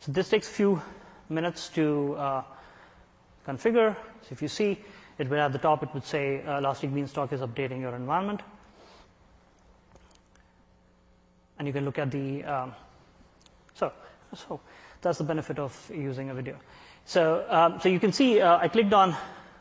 [0.00, 0.82] So this takes a few
[1.28, 2.42] minutes to uh,
[3.46, 3.96] configure.
[4.22, 4.78] So if you see,
[5.18, 8.42] it will at the top, it would say uh, Elastic Beanstalk is updating your environment.
[11.58, 12.74] And you can look at the, um,
[13.74, 13.92] so,
[14.34, 14.60] so
[15.00, 16.56] that's the benefit of using a video.
[17.04, 19.16] So, um, so you can see uh, I clicked on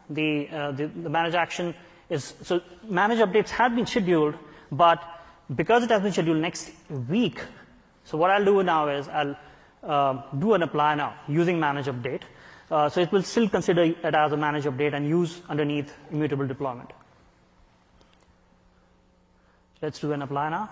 [0.09, 1.73] the, uh, the, the manage action
[2.09, 4.35] is, so manage updates have been scheduled,
[4.71, 5.01] but
[5.55, 6.71] because it has been scheduled next
[7.09, 7.41] week,
[8.03, 9.35] so what I'll do now is I'll
[9.83, 12.21] uh, do an apply now using manage update.
[12.69, 16.45] Uh, so it will still consider it as a manage update and use underneath immutable
[16.45, 16.91] deployment.
[19.81, 20.69] Let's do an apply now.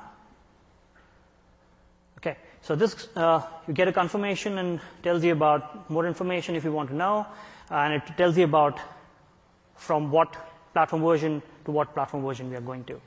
[2.65, 6.71] So this uh, you get a confirmation and tells you about more information if you
[6.71, 7.27] want to know,
[7.69, 8.79] and it tells you about
[9.75, 10.35] from what
[10.73, 12.99] platform version to what platform version we are going to.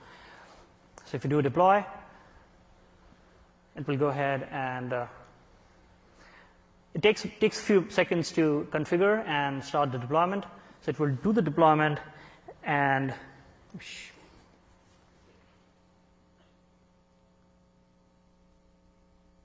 [1.06, 1.84] So if you do a deploy,
[3.74, 5.06] it will go ahead and uh,
[6.94, 10.44] it takes, takes a few seconds to configure and start the deployment.
[10.82, 11.98] So it will do the deployment
[12.62, 13.12] and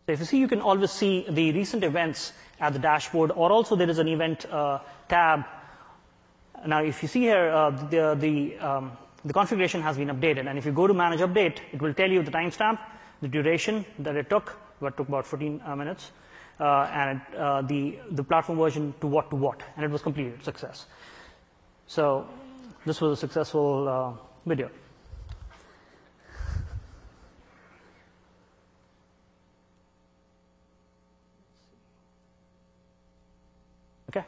[0.06, 3.52] So if you see, you can always see the recent events at the dashboard, or
[3.52, 5.46] also there is an event uh, tab.
[6.66, 8.92] Now, if you see here, uh, the, the, um,
[9.24, 10.50] the configuration has been updated.
[10.50, 12.80] And if you go to manage update, it will tell you the timestamp,
[13.22, 14.50] the duration that it took,
[14.80, 16.12] what took about 14 uh, minutes,
[16.60, 20.44] uh, and uh, the, the platform version to what to what, and it was completed,
[20.44, 20.86] success.
[21.88, 22.28] So
[22.86, 24.14] this was a successful uh,
[24.46, 24.70] video.
[34.10, 34.26] Okay.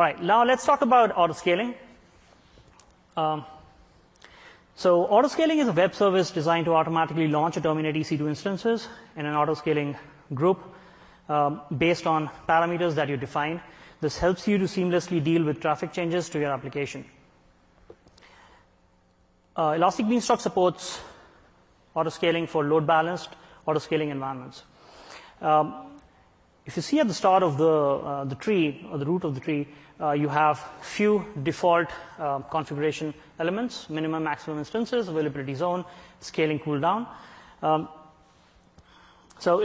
[0.00, 0.22] All right.
[0.22, 1.74] Now let's talk about autoscaling.
[3.18, 3.44] Um,
[4.74, 9.26] so autoscaling is a web service designed to automatically launch or terminate EC2 instances in
[9.26, 9.98] an autoscaling
[10.32, 10.58] group
[11.28, 13.60] um, based on parameters that you define.
[14.00, 17.04] This helps you to seamlessly deal with traffic changes to your application.
[19.54, 20.98] Uh, Elastic Beanstalk supports
[21.94, 23.36] autoscaling for load balanced
[23.68, 24.62] autoscaling environments.
[25.42, 25.90] Um,
[26.64, 29.34] if you see at the start of the, uh, the tree or the root of
[29.34, 29.66] the tree,
[30.12, 31.88] you have few default
[32.18, 35.84] uh, configuration elements, minimum, maximum instances, availability zone,
[36.20, 37.06] scaling cooldown.
[37.62, 37.88] Um,
[39.38, 39.58] so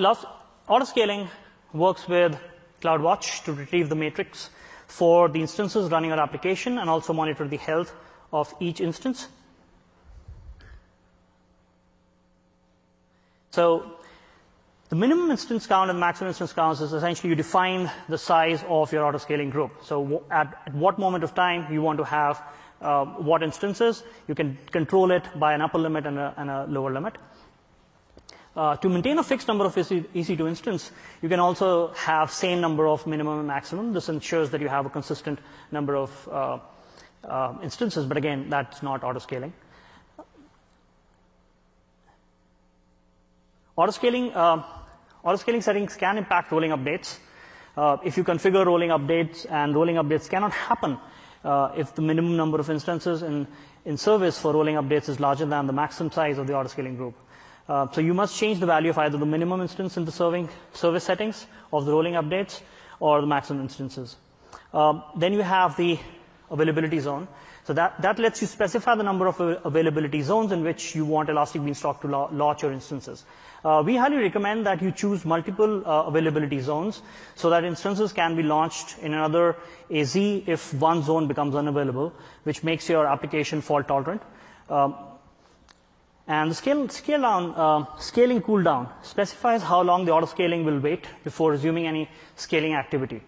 [0.67, 1.29] autoscaling
[1.73, 2.37] works with
[2.81, 4.49] CloudWatch to retrieve the metrics
[4.87, 7.93] for the instances running our application and also monitor the health
[8.31, 9.27] of each instance.
[13.51, 13.95] So
[14.95, 18.93] the minimum instance count and maximum instance counts is essentially you define the size of
[18.93, 19.71] your autoscaling group.
[19.83, 22.41] So at, at what moment of time you want to have
[22.81, 26.65] uh, what instances, you can control it by an upper limit and a, and a
[26.67, 27.17] lower limit.
[28.55, 30.91] Uh, to maintain a fixed number of EC2 instance,
[31.21, 33.91] you can also have same number of minimum and maximum.
[33.91, 35.39] This ensures that you have a consistent
[35.73, 36.59] number of uh,
[37.27, 39.51] uh, instances, but again, that's not auto-scaling.
[43.75, 44.63] Auto-scaling, uh,
[45.25, 47.17] auto-scaling settings can impact rolling updates.
[47.75, 50.97] Uh, if you configure rolling updates and rolling updates cannot happen
[51.43, 53.47] uh, if the minimum number of instances in,
[53.97, 57.15] service for rolling updates is larger than the maximum size of the auto-scaling group.
[57.67, 60.47] Uh, so you must change the value of either the minimum instance in the serving
[60.73, 62.61] service settings of the rolling updates
[62.99, 64.15] or the maximum instances.
[64.73, 65.99] Then you have the
[66.49, 67.27] availability zone.
[67.65, 71.29] So that, that lets you specify the number of availability zones in which you want
[71.29, 73.25] Elastic Beanstalk to launch your instances.
[73.65, 77.01] Uh, we highly recommend that you choose multiple uh, availability zones
[77.33, 79.55] so that instances can be launched in another
[79.89, 82.13] AZ if one zone becomes unavailable,
[82.43, 84.21] which makes your application fault tolerant.
[84.69, 84.93] Um,
[86.27, 90.79] and the scale, scale down, uh, scaling cooldown specifies how long the auto scaling will
[90.79, 93.21] wait before resuming any scaling activity.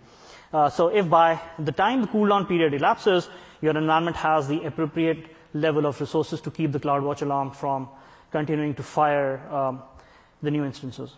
[0.51, 3.27] So if by the time the cooldown period elapses,
[3.61, 7.89] your environment has the appropriate level of resources to keep the CloudWatch alarm from
[8.31, 9.81] continuing to fire um,
[10.41, 11.15] the new instances.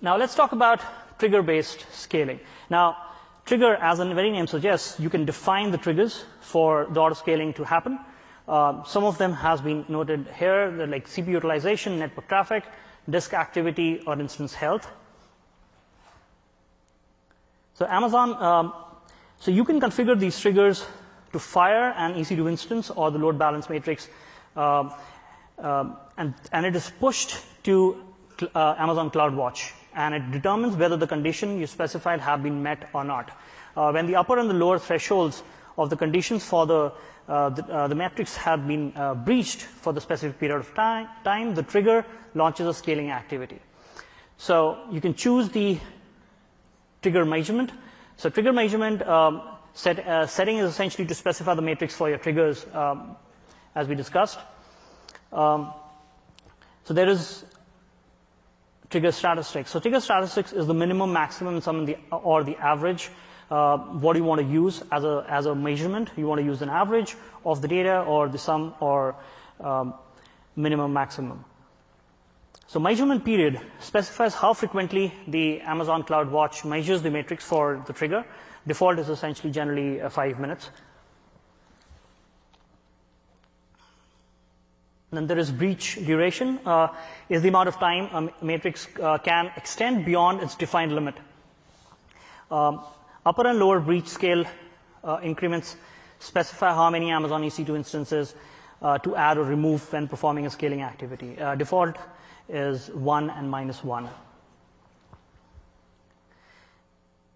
[0.00, 0.80] Now let's talk about
[1.18, 2.40] trigger-based scaling.
[2.70, 2.96] Now,
[3.44, 7.52] trigger, as the very name suggests, you can define the triggers for the auto scaling
[7.54, 7.98] to happen.
[8.46, 12.64] Uh, some of them has been noted here, like CPU utilization, network traffic,
[13.08, 14.88] disk activity, or instance health.
[17.74, 18.72] So Amazon, um,
[19.38, 20.86] so you can configure these triggers
[21.32, 24.08] to fire an EC2 instance or the load balance metrics,
[24.56, 24.92] um,
[25.58, 28.02] and, and it is pushed to
[28.54, 33.04] uh, Amazon CloudWatch, and it determines whether the condition you specified have been met or
[33.04, 33.30] not.
[33.76, 35.42] Uh, when the upper and the lower thresholds
[35.76, 36.92] of the conditions for the
[37.28, 41.08] uh, the, uh, the metrics have been uh, breached for the specific period of time,
[41.24, 42.04] time, the trigger
[42.34, 43.58] launches a scaling activity.
[44.36, 45.78] So you can choose the
[47.02, 47.72] trigger measurement.
[48.16, 49.42] So trigger measurement um,
[49.74, 53.16] set, uh, setting is essentially to specify the metrics for your triggers, um,
[53.74, 54.38] as we discussed.
[55.32, 55.72] Um,
[56.84, 57.44] so there is
[58.90, 59.70] trigger statistics.
[59.70, 63.10] So trigger statistics is the minimum, maximum, the, or the average
[63.50, 66.10] uh, what do you want to use as a, as a measurement.
[66.16, 69.14] You want to use an average of the data or the sum or
[69.60, 69.94] um,
[70.56, 71.44] minimum maximum.
[72.66, 78.24] So measurement period specifies how frequently the Amazon CloudWatch measures the metrics for the trigger.
[78.66, 80.70] Default is essentially generally uh, five minutes.
[85.16, 86.88] Then there is breach duration, uh,
[87.30, 91.14] is the amount of time a metrics uh, can extend beyond its defined limit.
[92.50, 92.80] Um,
[93.24, 94.44] Upper and lower breach scale
[95.02, 95.76] uh, increments
[96.20, 98.36] specify how many Amazon EC2 instances
[98.82, 101.36] uh, to add or remove when performing a scaling activity.
[101.40, 101.96] Uh, default
[102.48, 104.08] is 1 and minus 1.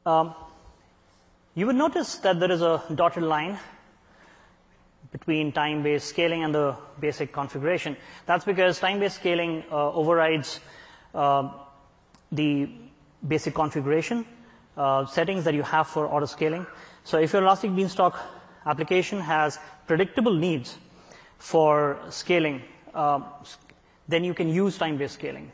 [0.07, 0.35] Um,
[1.57, 3.59] you would notice that there is a dotted line
[5.13, 7.97] between time-based scaling and the basic configuration.
[8.27, 10.61] That's because time-based scaling uh, overrides
[11.15, 11.51] uh,
[12.33, 12.71] the
[13.27, 14.25] basic configuration
[14.77, 16.67] uh, settings that you have for auto scaling.
[17.05, 18.17] So if your Elastic Beanstalk
[18.67, 20.79] application has predictable needs
[21.39, 22.63] for scaling,
[22.95, 23.21] uh,
[24.09, 25.51] then you can use time-based scaling.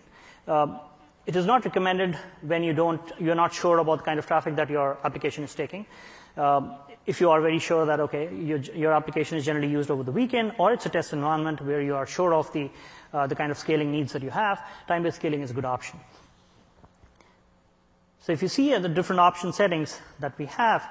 [0.47, 0.79] Uh,
[1.25, 4.55] it is not recommended when you don't, you're not sure about the kind of traffic
[4.57, 5.87] that your application is taking.
[6.37, 6.76] Um,
[7.07, 10.53] if you are very sure that, okay, your, application is generally used over the weekend,
[10.59, 12.68] or it's a test environment where you are sure of the,
[13.12, 16.01] uh, the kind of scaling needs that you have, time-based scaling is a good option.
[18.20, 20.82] So if you see the different option settings that we have,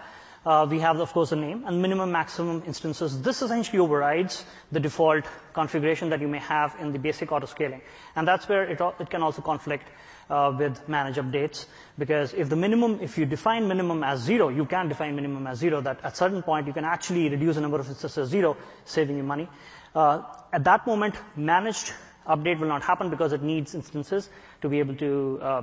[0.45, 3.21] uh, we have, of course, a name and minimum maximum instances.
[3.21, 7.81] This essentially overrides the default configuration that you may have in the basic auto scaling.
[8.15, 9.89] And that's where it, it can also conflict
[10.29, 11.65] uh, with manage updates
[11.97, 15.59] because if the minimum, if you define minimum as zero, you can define minimum as
[15.59, 18.57] zero that at certain point you can actually reduce the number of instances to zero,
[18.85, 19.47] saving you money.
[19.93, 20.21] Uh,
[20.51, 21.93] at that moment, managed
[22.27, 24.29] update will not happen because it needs instances
[24.61, 25.61] to be able to uh,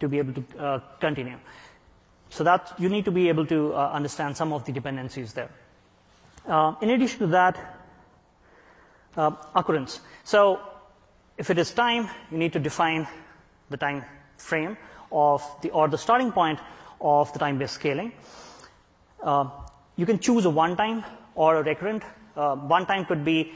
[0.00, 1.38] to be able to uh, continue.
[2.30, 5.50] So that you need to be able to uh, understand some of the dependencies there.
[6.46, 7.78] Uh, in addition to that,
[9.16, 10.00] uh, occurrence.
[10.24, 10.60] So
[11.38, 13.06] if it is time, you need to define
[13.72, 14.04] the time
[14.36, 14.76] frame
[15.10, 16.60] of the, or the starting point
[17.00, 18.12] of the time-based scaling.
[19.22, 19.48] Uh,
[19.96, 21.04] you can choose a one-time
[21.34, 22.04] or a recurrent.
[22.36, 23.52] Uh, one time could be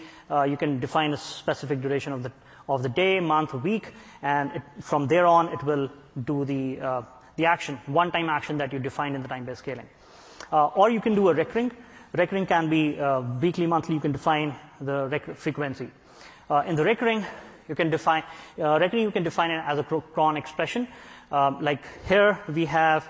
[0.48, 2.32] you can define a specific duration of the
[2.68, 3.92] of the day, month, week,
[4.22, 5.88] and it, from there on it will
[6.24, 7.02] do the, uh,
[7.36, 9.86] the action, one-time action that you defined in the time-based scaling.
[10.52, 11.70] Uh, or you can do a recurring.
[12.12, 15.88] Recurring can be uh, weekly, monthly, you can define the frequency.
[16.50, 17.24] Uh, in the recurring,
[17.68, 18.22] you can define,
[18.60, 20.88] uh, you can define it as a cron expression.
[21.30, 23.08] Um, like here we have,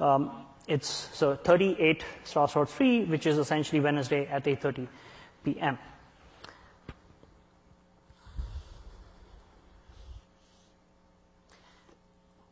[0.00, 0.30] um,
[0.66, 4.88] it's so 38 star star 3, which is essentially Wednesday at 8.30
[5.44, 5.78] p.m.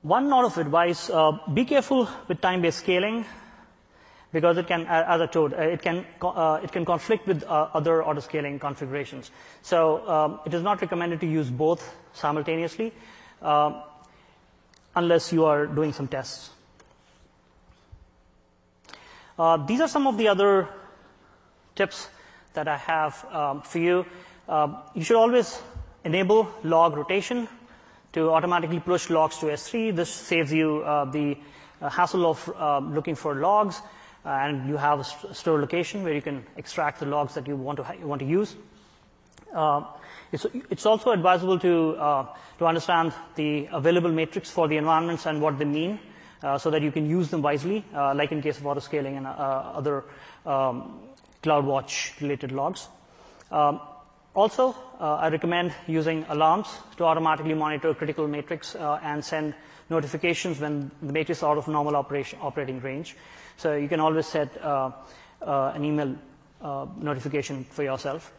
[0.03, 3.25] One note of advice, uh, be careful with time-based scaling
[4.33, 8.03] because it can, as I told, it can, uh, it can conflict with uh, other
[8.03, 9.31] autoscaling configurations.
[9.63, 12.93] So um, it is not recommended to use both simultaneously
[13.41, 13.83] uh,
[14.95, 16.51] unless you are doing some tests.
[19.39, 20.69] Uh, these are some of the other
[21.75, 22.09] tips
[22.55, 24.07] that I have um, for you.
[24.49, 25.61] Uh, you should always
[26.05, 27.49] enable log rotation
[28.13, 29.95] to automatically push logs to S3.
[29.95, 31.37] This saves you uh, the
[31.83, 33.83] uh, hassle of uh, looking for logs, uh,
[34.27, 37.57] and you have a st store location where you can extract the logs that you
[37.57, 38.57] want to, you want to use.
[39.55, 39.85] Uh,
[40.33, 41.95] it's, it's, also advisable to,
[42.59, 45.99] to understand the available metrics for the environments and what they mean
[46.43, 49.27] uh, so that you can use them wisely, uh, like in case of autoscaling and
[49.27, 50.05] uh, other
[50.45, 51.01] um,
[51.43, 52.89] CloudWatch related logs.
[53.51, 53.81] Um,
[54.37, 56.69] also, I recommend using alarms
[56.99, 59.55] to automatically monitor critical metrics and send
[59.91, 63.17] notifications when the metrics is out of normal operating range.
[63.57, 66.15] So you can always set an email
[67.01, 68.33] notification for yourself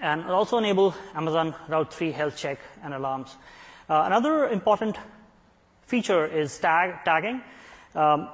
[0.00, 3.34] and also enable Amazon Route 53 health check and alarms.
[3.88, 4.96] Uh, another important
[5.86, 7.42] feature is tag, tagging.
[7.94, 8.28] Um,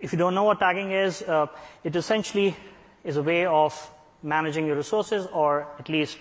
[0.00, 1.46] if you don't know what tagging is, uh,
[1.84, 2.56] it essentially
[3.04, 3.72] is a way of
[4.22, 6.18] managing your resources or at least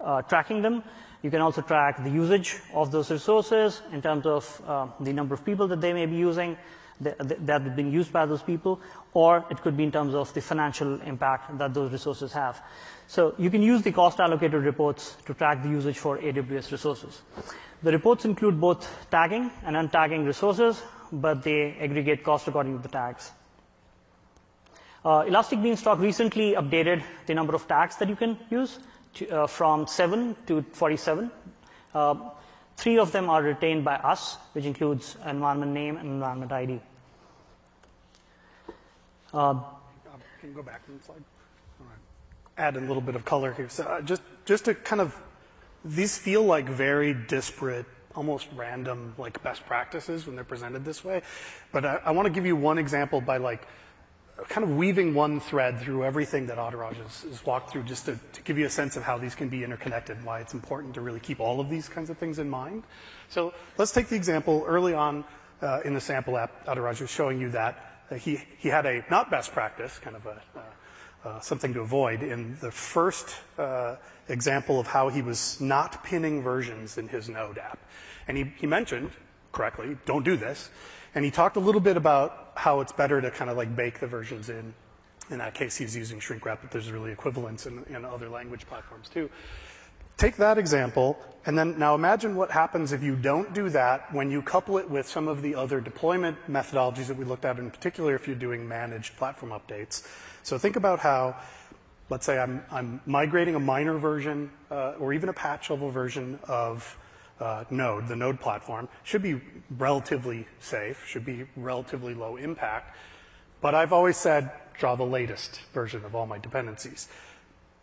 [0.00, 0.82] uh, tracking them.
[1.22, 5.34] You can also track the usage of those resources in terms of uh, the number
[5.34, 6.56] of people that they may be using,
[7.00, 7.18] that
[7.48, 8.80] have been used by those people,
[9.14, 12.60] or it could be in terms of the financial impact that those resources have.
[13.06, 17.22] So you can use the cost allocated reports to track the usage for AWS resources.
[17.82, 20.82] The reports include both tagging and untagging resources,
[21.12, 23.30] but they aggregate cost according to the tags.
[25.08, 28.78] Uh, Elastic Beanstalk recently updated the number of tags that you can use
[29.14, 31.30] to, uh, from 7 to 47.
[31.94, 32.14] Uh,
[32.76, 36.78] three of them are retained by us, which includes environment name and environment ID.
[39.32, 39.54] Uh,
[40.40, 41.24] can you go back one slide?
[42.58, 43.70] Add a little bit of color here.
[43.70, 45.18] So uh, just, just to kind of
[45.86, 51.22] these feel like very disparate, almost random, like best practices when they're presented this way.
[51.72, 53.66] But I, I want to give you one example by like
[54.48, 58.56] kind of weaving one thread through everything that Adhiraj has, walked through just to, give
[58.56, 61.20] you a sense of how these can be interconnected and why it's important to really
[61.20, 62.84] keep all of these kinds of things in mind.
[63.28, 65.24] So let's take the example early on
[65.60, 69.30] uh, in the sample app, Adhiraj was showing you that uh, he, had a not
[69.30, 70.40] best practice, kind of a,
[71.24, 73.34] uh, something to avoid in the first
[74.28, 77.78] example of how he was not pinning versions in his Node app.
[78.28, 79.10] And he mentioned,
[79.52, 80.70] correctly, don't do this.
[81.18, 83.98] And he talked a little bit about how it's better to kind of like bake
[83.98, 84.72] the versions in.
[85.30, 88.68] In that case, he's using shrink wrap, but there's really equivalents in, in other language
[88.68, 89.28] platforms too.
[90.16, 94.30] Take that example, and then now imagine what happens if you don't do that when
[94.30, 97.68] you couple it with some of the other deployment methodologies that we looked at, in
[97.72, 100.06] particular if you're doing managed platform updates.
[100.44, 101.34] So think about how,
[102.10, 106.38] let's say I'm, I'm migrating a minor version uh, or even a patch level version
[106.46, 106.96] of
[107.40, 109.40] uh, Node, the Node platform, should be
[109.78, 112.96] relatively safe, should be relatively low impact.
[113.60, 117.08] But I've always said, draw the latest version of all my dependencies.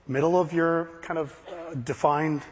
[0.08, 2.44] Middle of your kind of uh, defined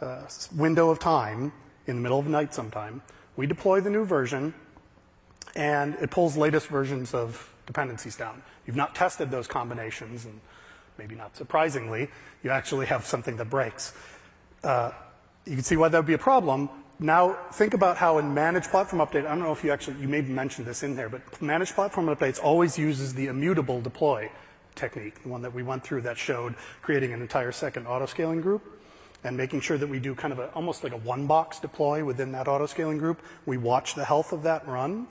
[0.00, 0.22] uh,
[0.56, 1.52] window of time,
[1.86, 3.02] in the middle of the night sometime,
[3.36, 4.54] we deploy the new version,
[5.56, 8.42] and it pulls latest versions of dependencies down.
[8.66, 10.40] You've not tested those combinations, and
[10.98, 12.08] maybe not surprisingly,
[12.42, 13.94] you actually have something that breaks.
[14.62, 14.92] Uh,
[15.46, 16.68] you can see why that would be a problem.
[16.98, 20.08] Now, think about how in managed platform update, I don't know if you actually, you
[20.08, 24.30] may have mentioned this in there, but managed platform updates always uses the immutable deploy
[24.74, 28.62] technique, the one that we went through that showed creating an entire second autoscaling group
[29.24, 32.04] and making sure that we do kind of a, almost like a one box deploy
[32.04, 33.20] within that autoscaling group.
[33.46, 35.06] We watch the health of that run.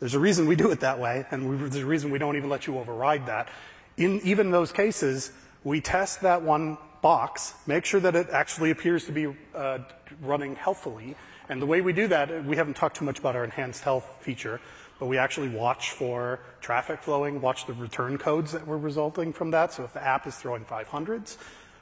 [0.00, 2.36] There's a reason we do it that way, and we, there's a reason we don't
[2.36, 3.48] even let you override that.
[3.96, 5.30] In even those cases,
[5.62, 9.76] we test that one box, make sure that it actually appears to be uh,
[10.22, 11.14] running healthily.
[11.50, 14.06] And the way we do that, we haven't talked too much about our enhanced health
[14.20, 14.58] feature,
[14.98, 19.50] but we actually watch for traffic flowing, watch the return codes that were resulting from
[19.50, 19.70] that.
[19.70, 21.36] So if the app is throwing 500s,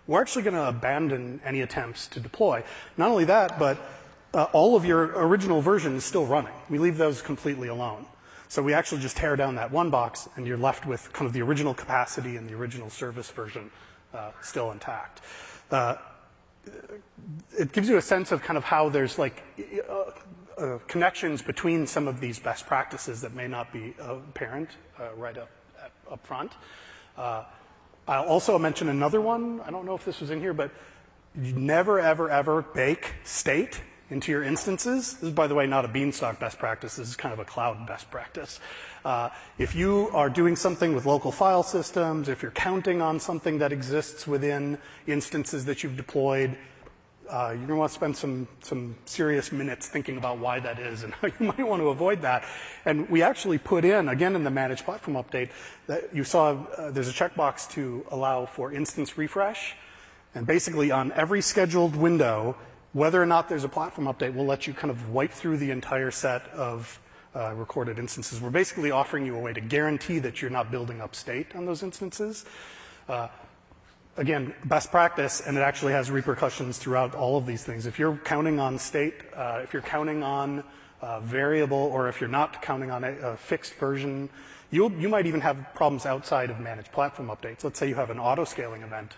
[0.08, 2.64] we're actually going to abandon any attempts to deploy.
[2.96, 3.78] Not only that, but
[4.34, 6.54] uh, all of your original version is still running.
[6.68, 8.06] We leave those completely alone.
[8.48, 11.32] So we actually just tear down that one box, and you're left with kind of
[11.32, 13.70] the original capacity and the original service version
[14.40, 15.20] still intact.
[15.70, 15.96] Uh,
[17.58, 19.42] it gives you a sense of kind of how there's like
[19.88, 25.08] uh, uh connections between some of these best practices that may not be apparent uh,
[25.16, 25.50] right up,
[26.10, 26.52] up front.
[27.16, 27.44] Uh,
[28.08, 29.60] I'll also mention another one.
[29.60, 30.70] I don't know if this was in here, but
[31.40, 33.80] you never, ever, ever bake state
[34.12, 35.14] into your instances.
[35.14, 36.96] This is, by the way, not a Beanstalk best practice.
[36.96, 38.60] This is kind of a cloud best practice.
[39.04, 43.58] Uh, if you are doing something with local file systems, if you're counting on something
[43.58, 46.56] that exists within instances that you've deployed,
[47.30, 50.78] uh, you're going to want to spend some, some serious minutes thinking about why that
[50.78, 52.44] is and how you might want to avoid that.
[52.84, 55.50] And we actually put in, again, in the managed platform update,
[55.86, 59.74] that you saw uh, there's a checkbox to allow for instance refresh.
[60.34, 62.56] And basically, on every scheduled window,
[62.92, 65.70] whether or not there's a platform update will let you kind of wipe through the
[65.70, 67.00] entire set of
[67.34, 68.40] uh, recorded instances.
[68.40, 71.64] We're basically offering you a way to guarantee that you're not building up state on
[71.64, 72.44] those instances.
[73.08, 73.28] Uh,
[74.18, 77.86] again, best practice, and it actually has repercussions throughout all of these things.
[77.86, 80.62] If you're counting on state, uh, if you're counting on
[81.00, 84.28] uh, variable, or if you're not counting on a, a fixed version,
[84.70, 87.64] you might even have problems outside of managed platform updates.
[87.64, 89.14] Let's say you have an auto scaling event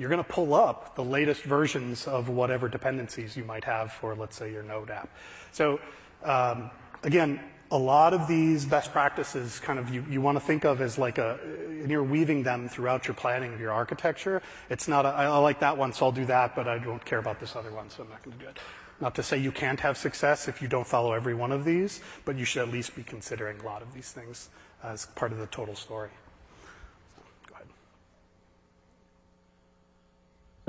[0.00, 4.14] you're going to pull up the latest versions of whatever dependencies you might have for,
[4.14, 5.10] let's say, your Node app.
[5.52, 5.78] So
[6.24, 6.70] um,
[7.02, 7.38] again,
[7.70, 10.96] a lot of these best practices kind of you, you want to think of as
[10.96, 11.38] like a,
[11.68, 14.40] and you're weaving them throughout your planning of your architecture.
[14.70, 17.38] It's not, I like that one, so I'll do that, but I don't care about
[17.38, 18.58] this other one, so I'm not going to do it.
[19.02, 22.00] Not to say you can't have success if you don't follow every one of these,
[22.24, 24.48] but you should at least be considering a lot of these things
[24.82, 26.08] as part of the total story.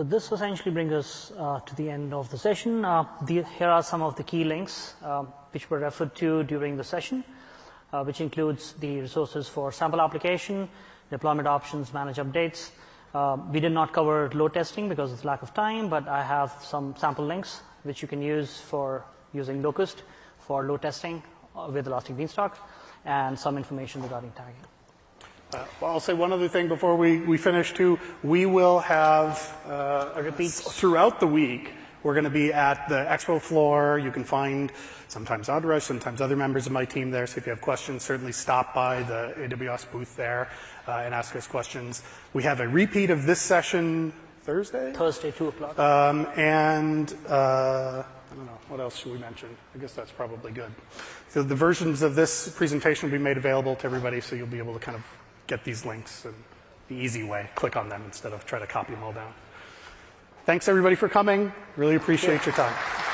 [0.03, 2.85] This essentially brings us uh, to the end of the session.
[2.85, 6.83] Uh, here are some of the key links uh, which were referred to during the
[6.83, 7.23] session,
[7.91, 10.69] uh, which includes the resources for sample application,
[11.09, 12.69] deployment options, manage updates.
[13.13, 16.55] Uh, we did not cover load testing because of lack of time, but I have
[16.63, 20.03] some sample links which you can use for using Locust
[20.39, 21.21] for load testing
[21.69, 22.57] with Elastic Beanstalk,
[23.05, 24.70] and some information regarding tagging.
[25.53, 27.99] Uh, well, I'll say one other thing before we, we finish too.
[28.23, 31.73] We will have uh, repeats throughout the week.
[32.03, 33.99] We're going to be at the expo floor.
[33.99, 34.71] You can find
[35.09, 37.27] sometimes Adra, sometimes other members of my team there.
[37.27, 40.49] So if you have questions, certainly stop by the AWS booth there
[40.87, 42.01] uh, and ask us questions.
[42.33, 44.93] We have a repeat of this session Thursday.
[44.93, 45.77] Thursday, two o'clock.
[45.77, 49.49] Um, and uh, I don't know what else should we mention.
[49.75, 50.71] I guess that's probably good.
[51.29, 54.57] So the versions of this presentation will be made available to everybody, so you'll be
[54.57, 55.03] able to kind of
[55.51, 56.33] get these links and
[56.87, 57.49] the easy way.
[57.55, 59.33] Click on them instead of try to copy them all down.
[60.45, 61.51] Thanks everybody for coming.
[61.75, 63.11] Really appreciate your time.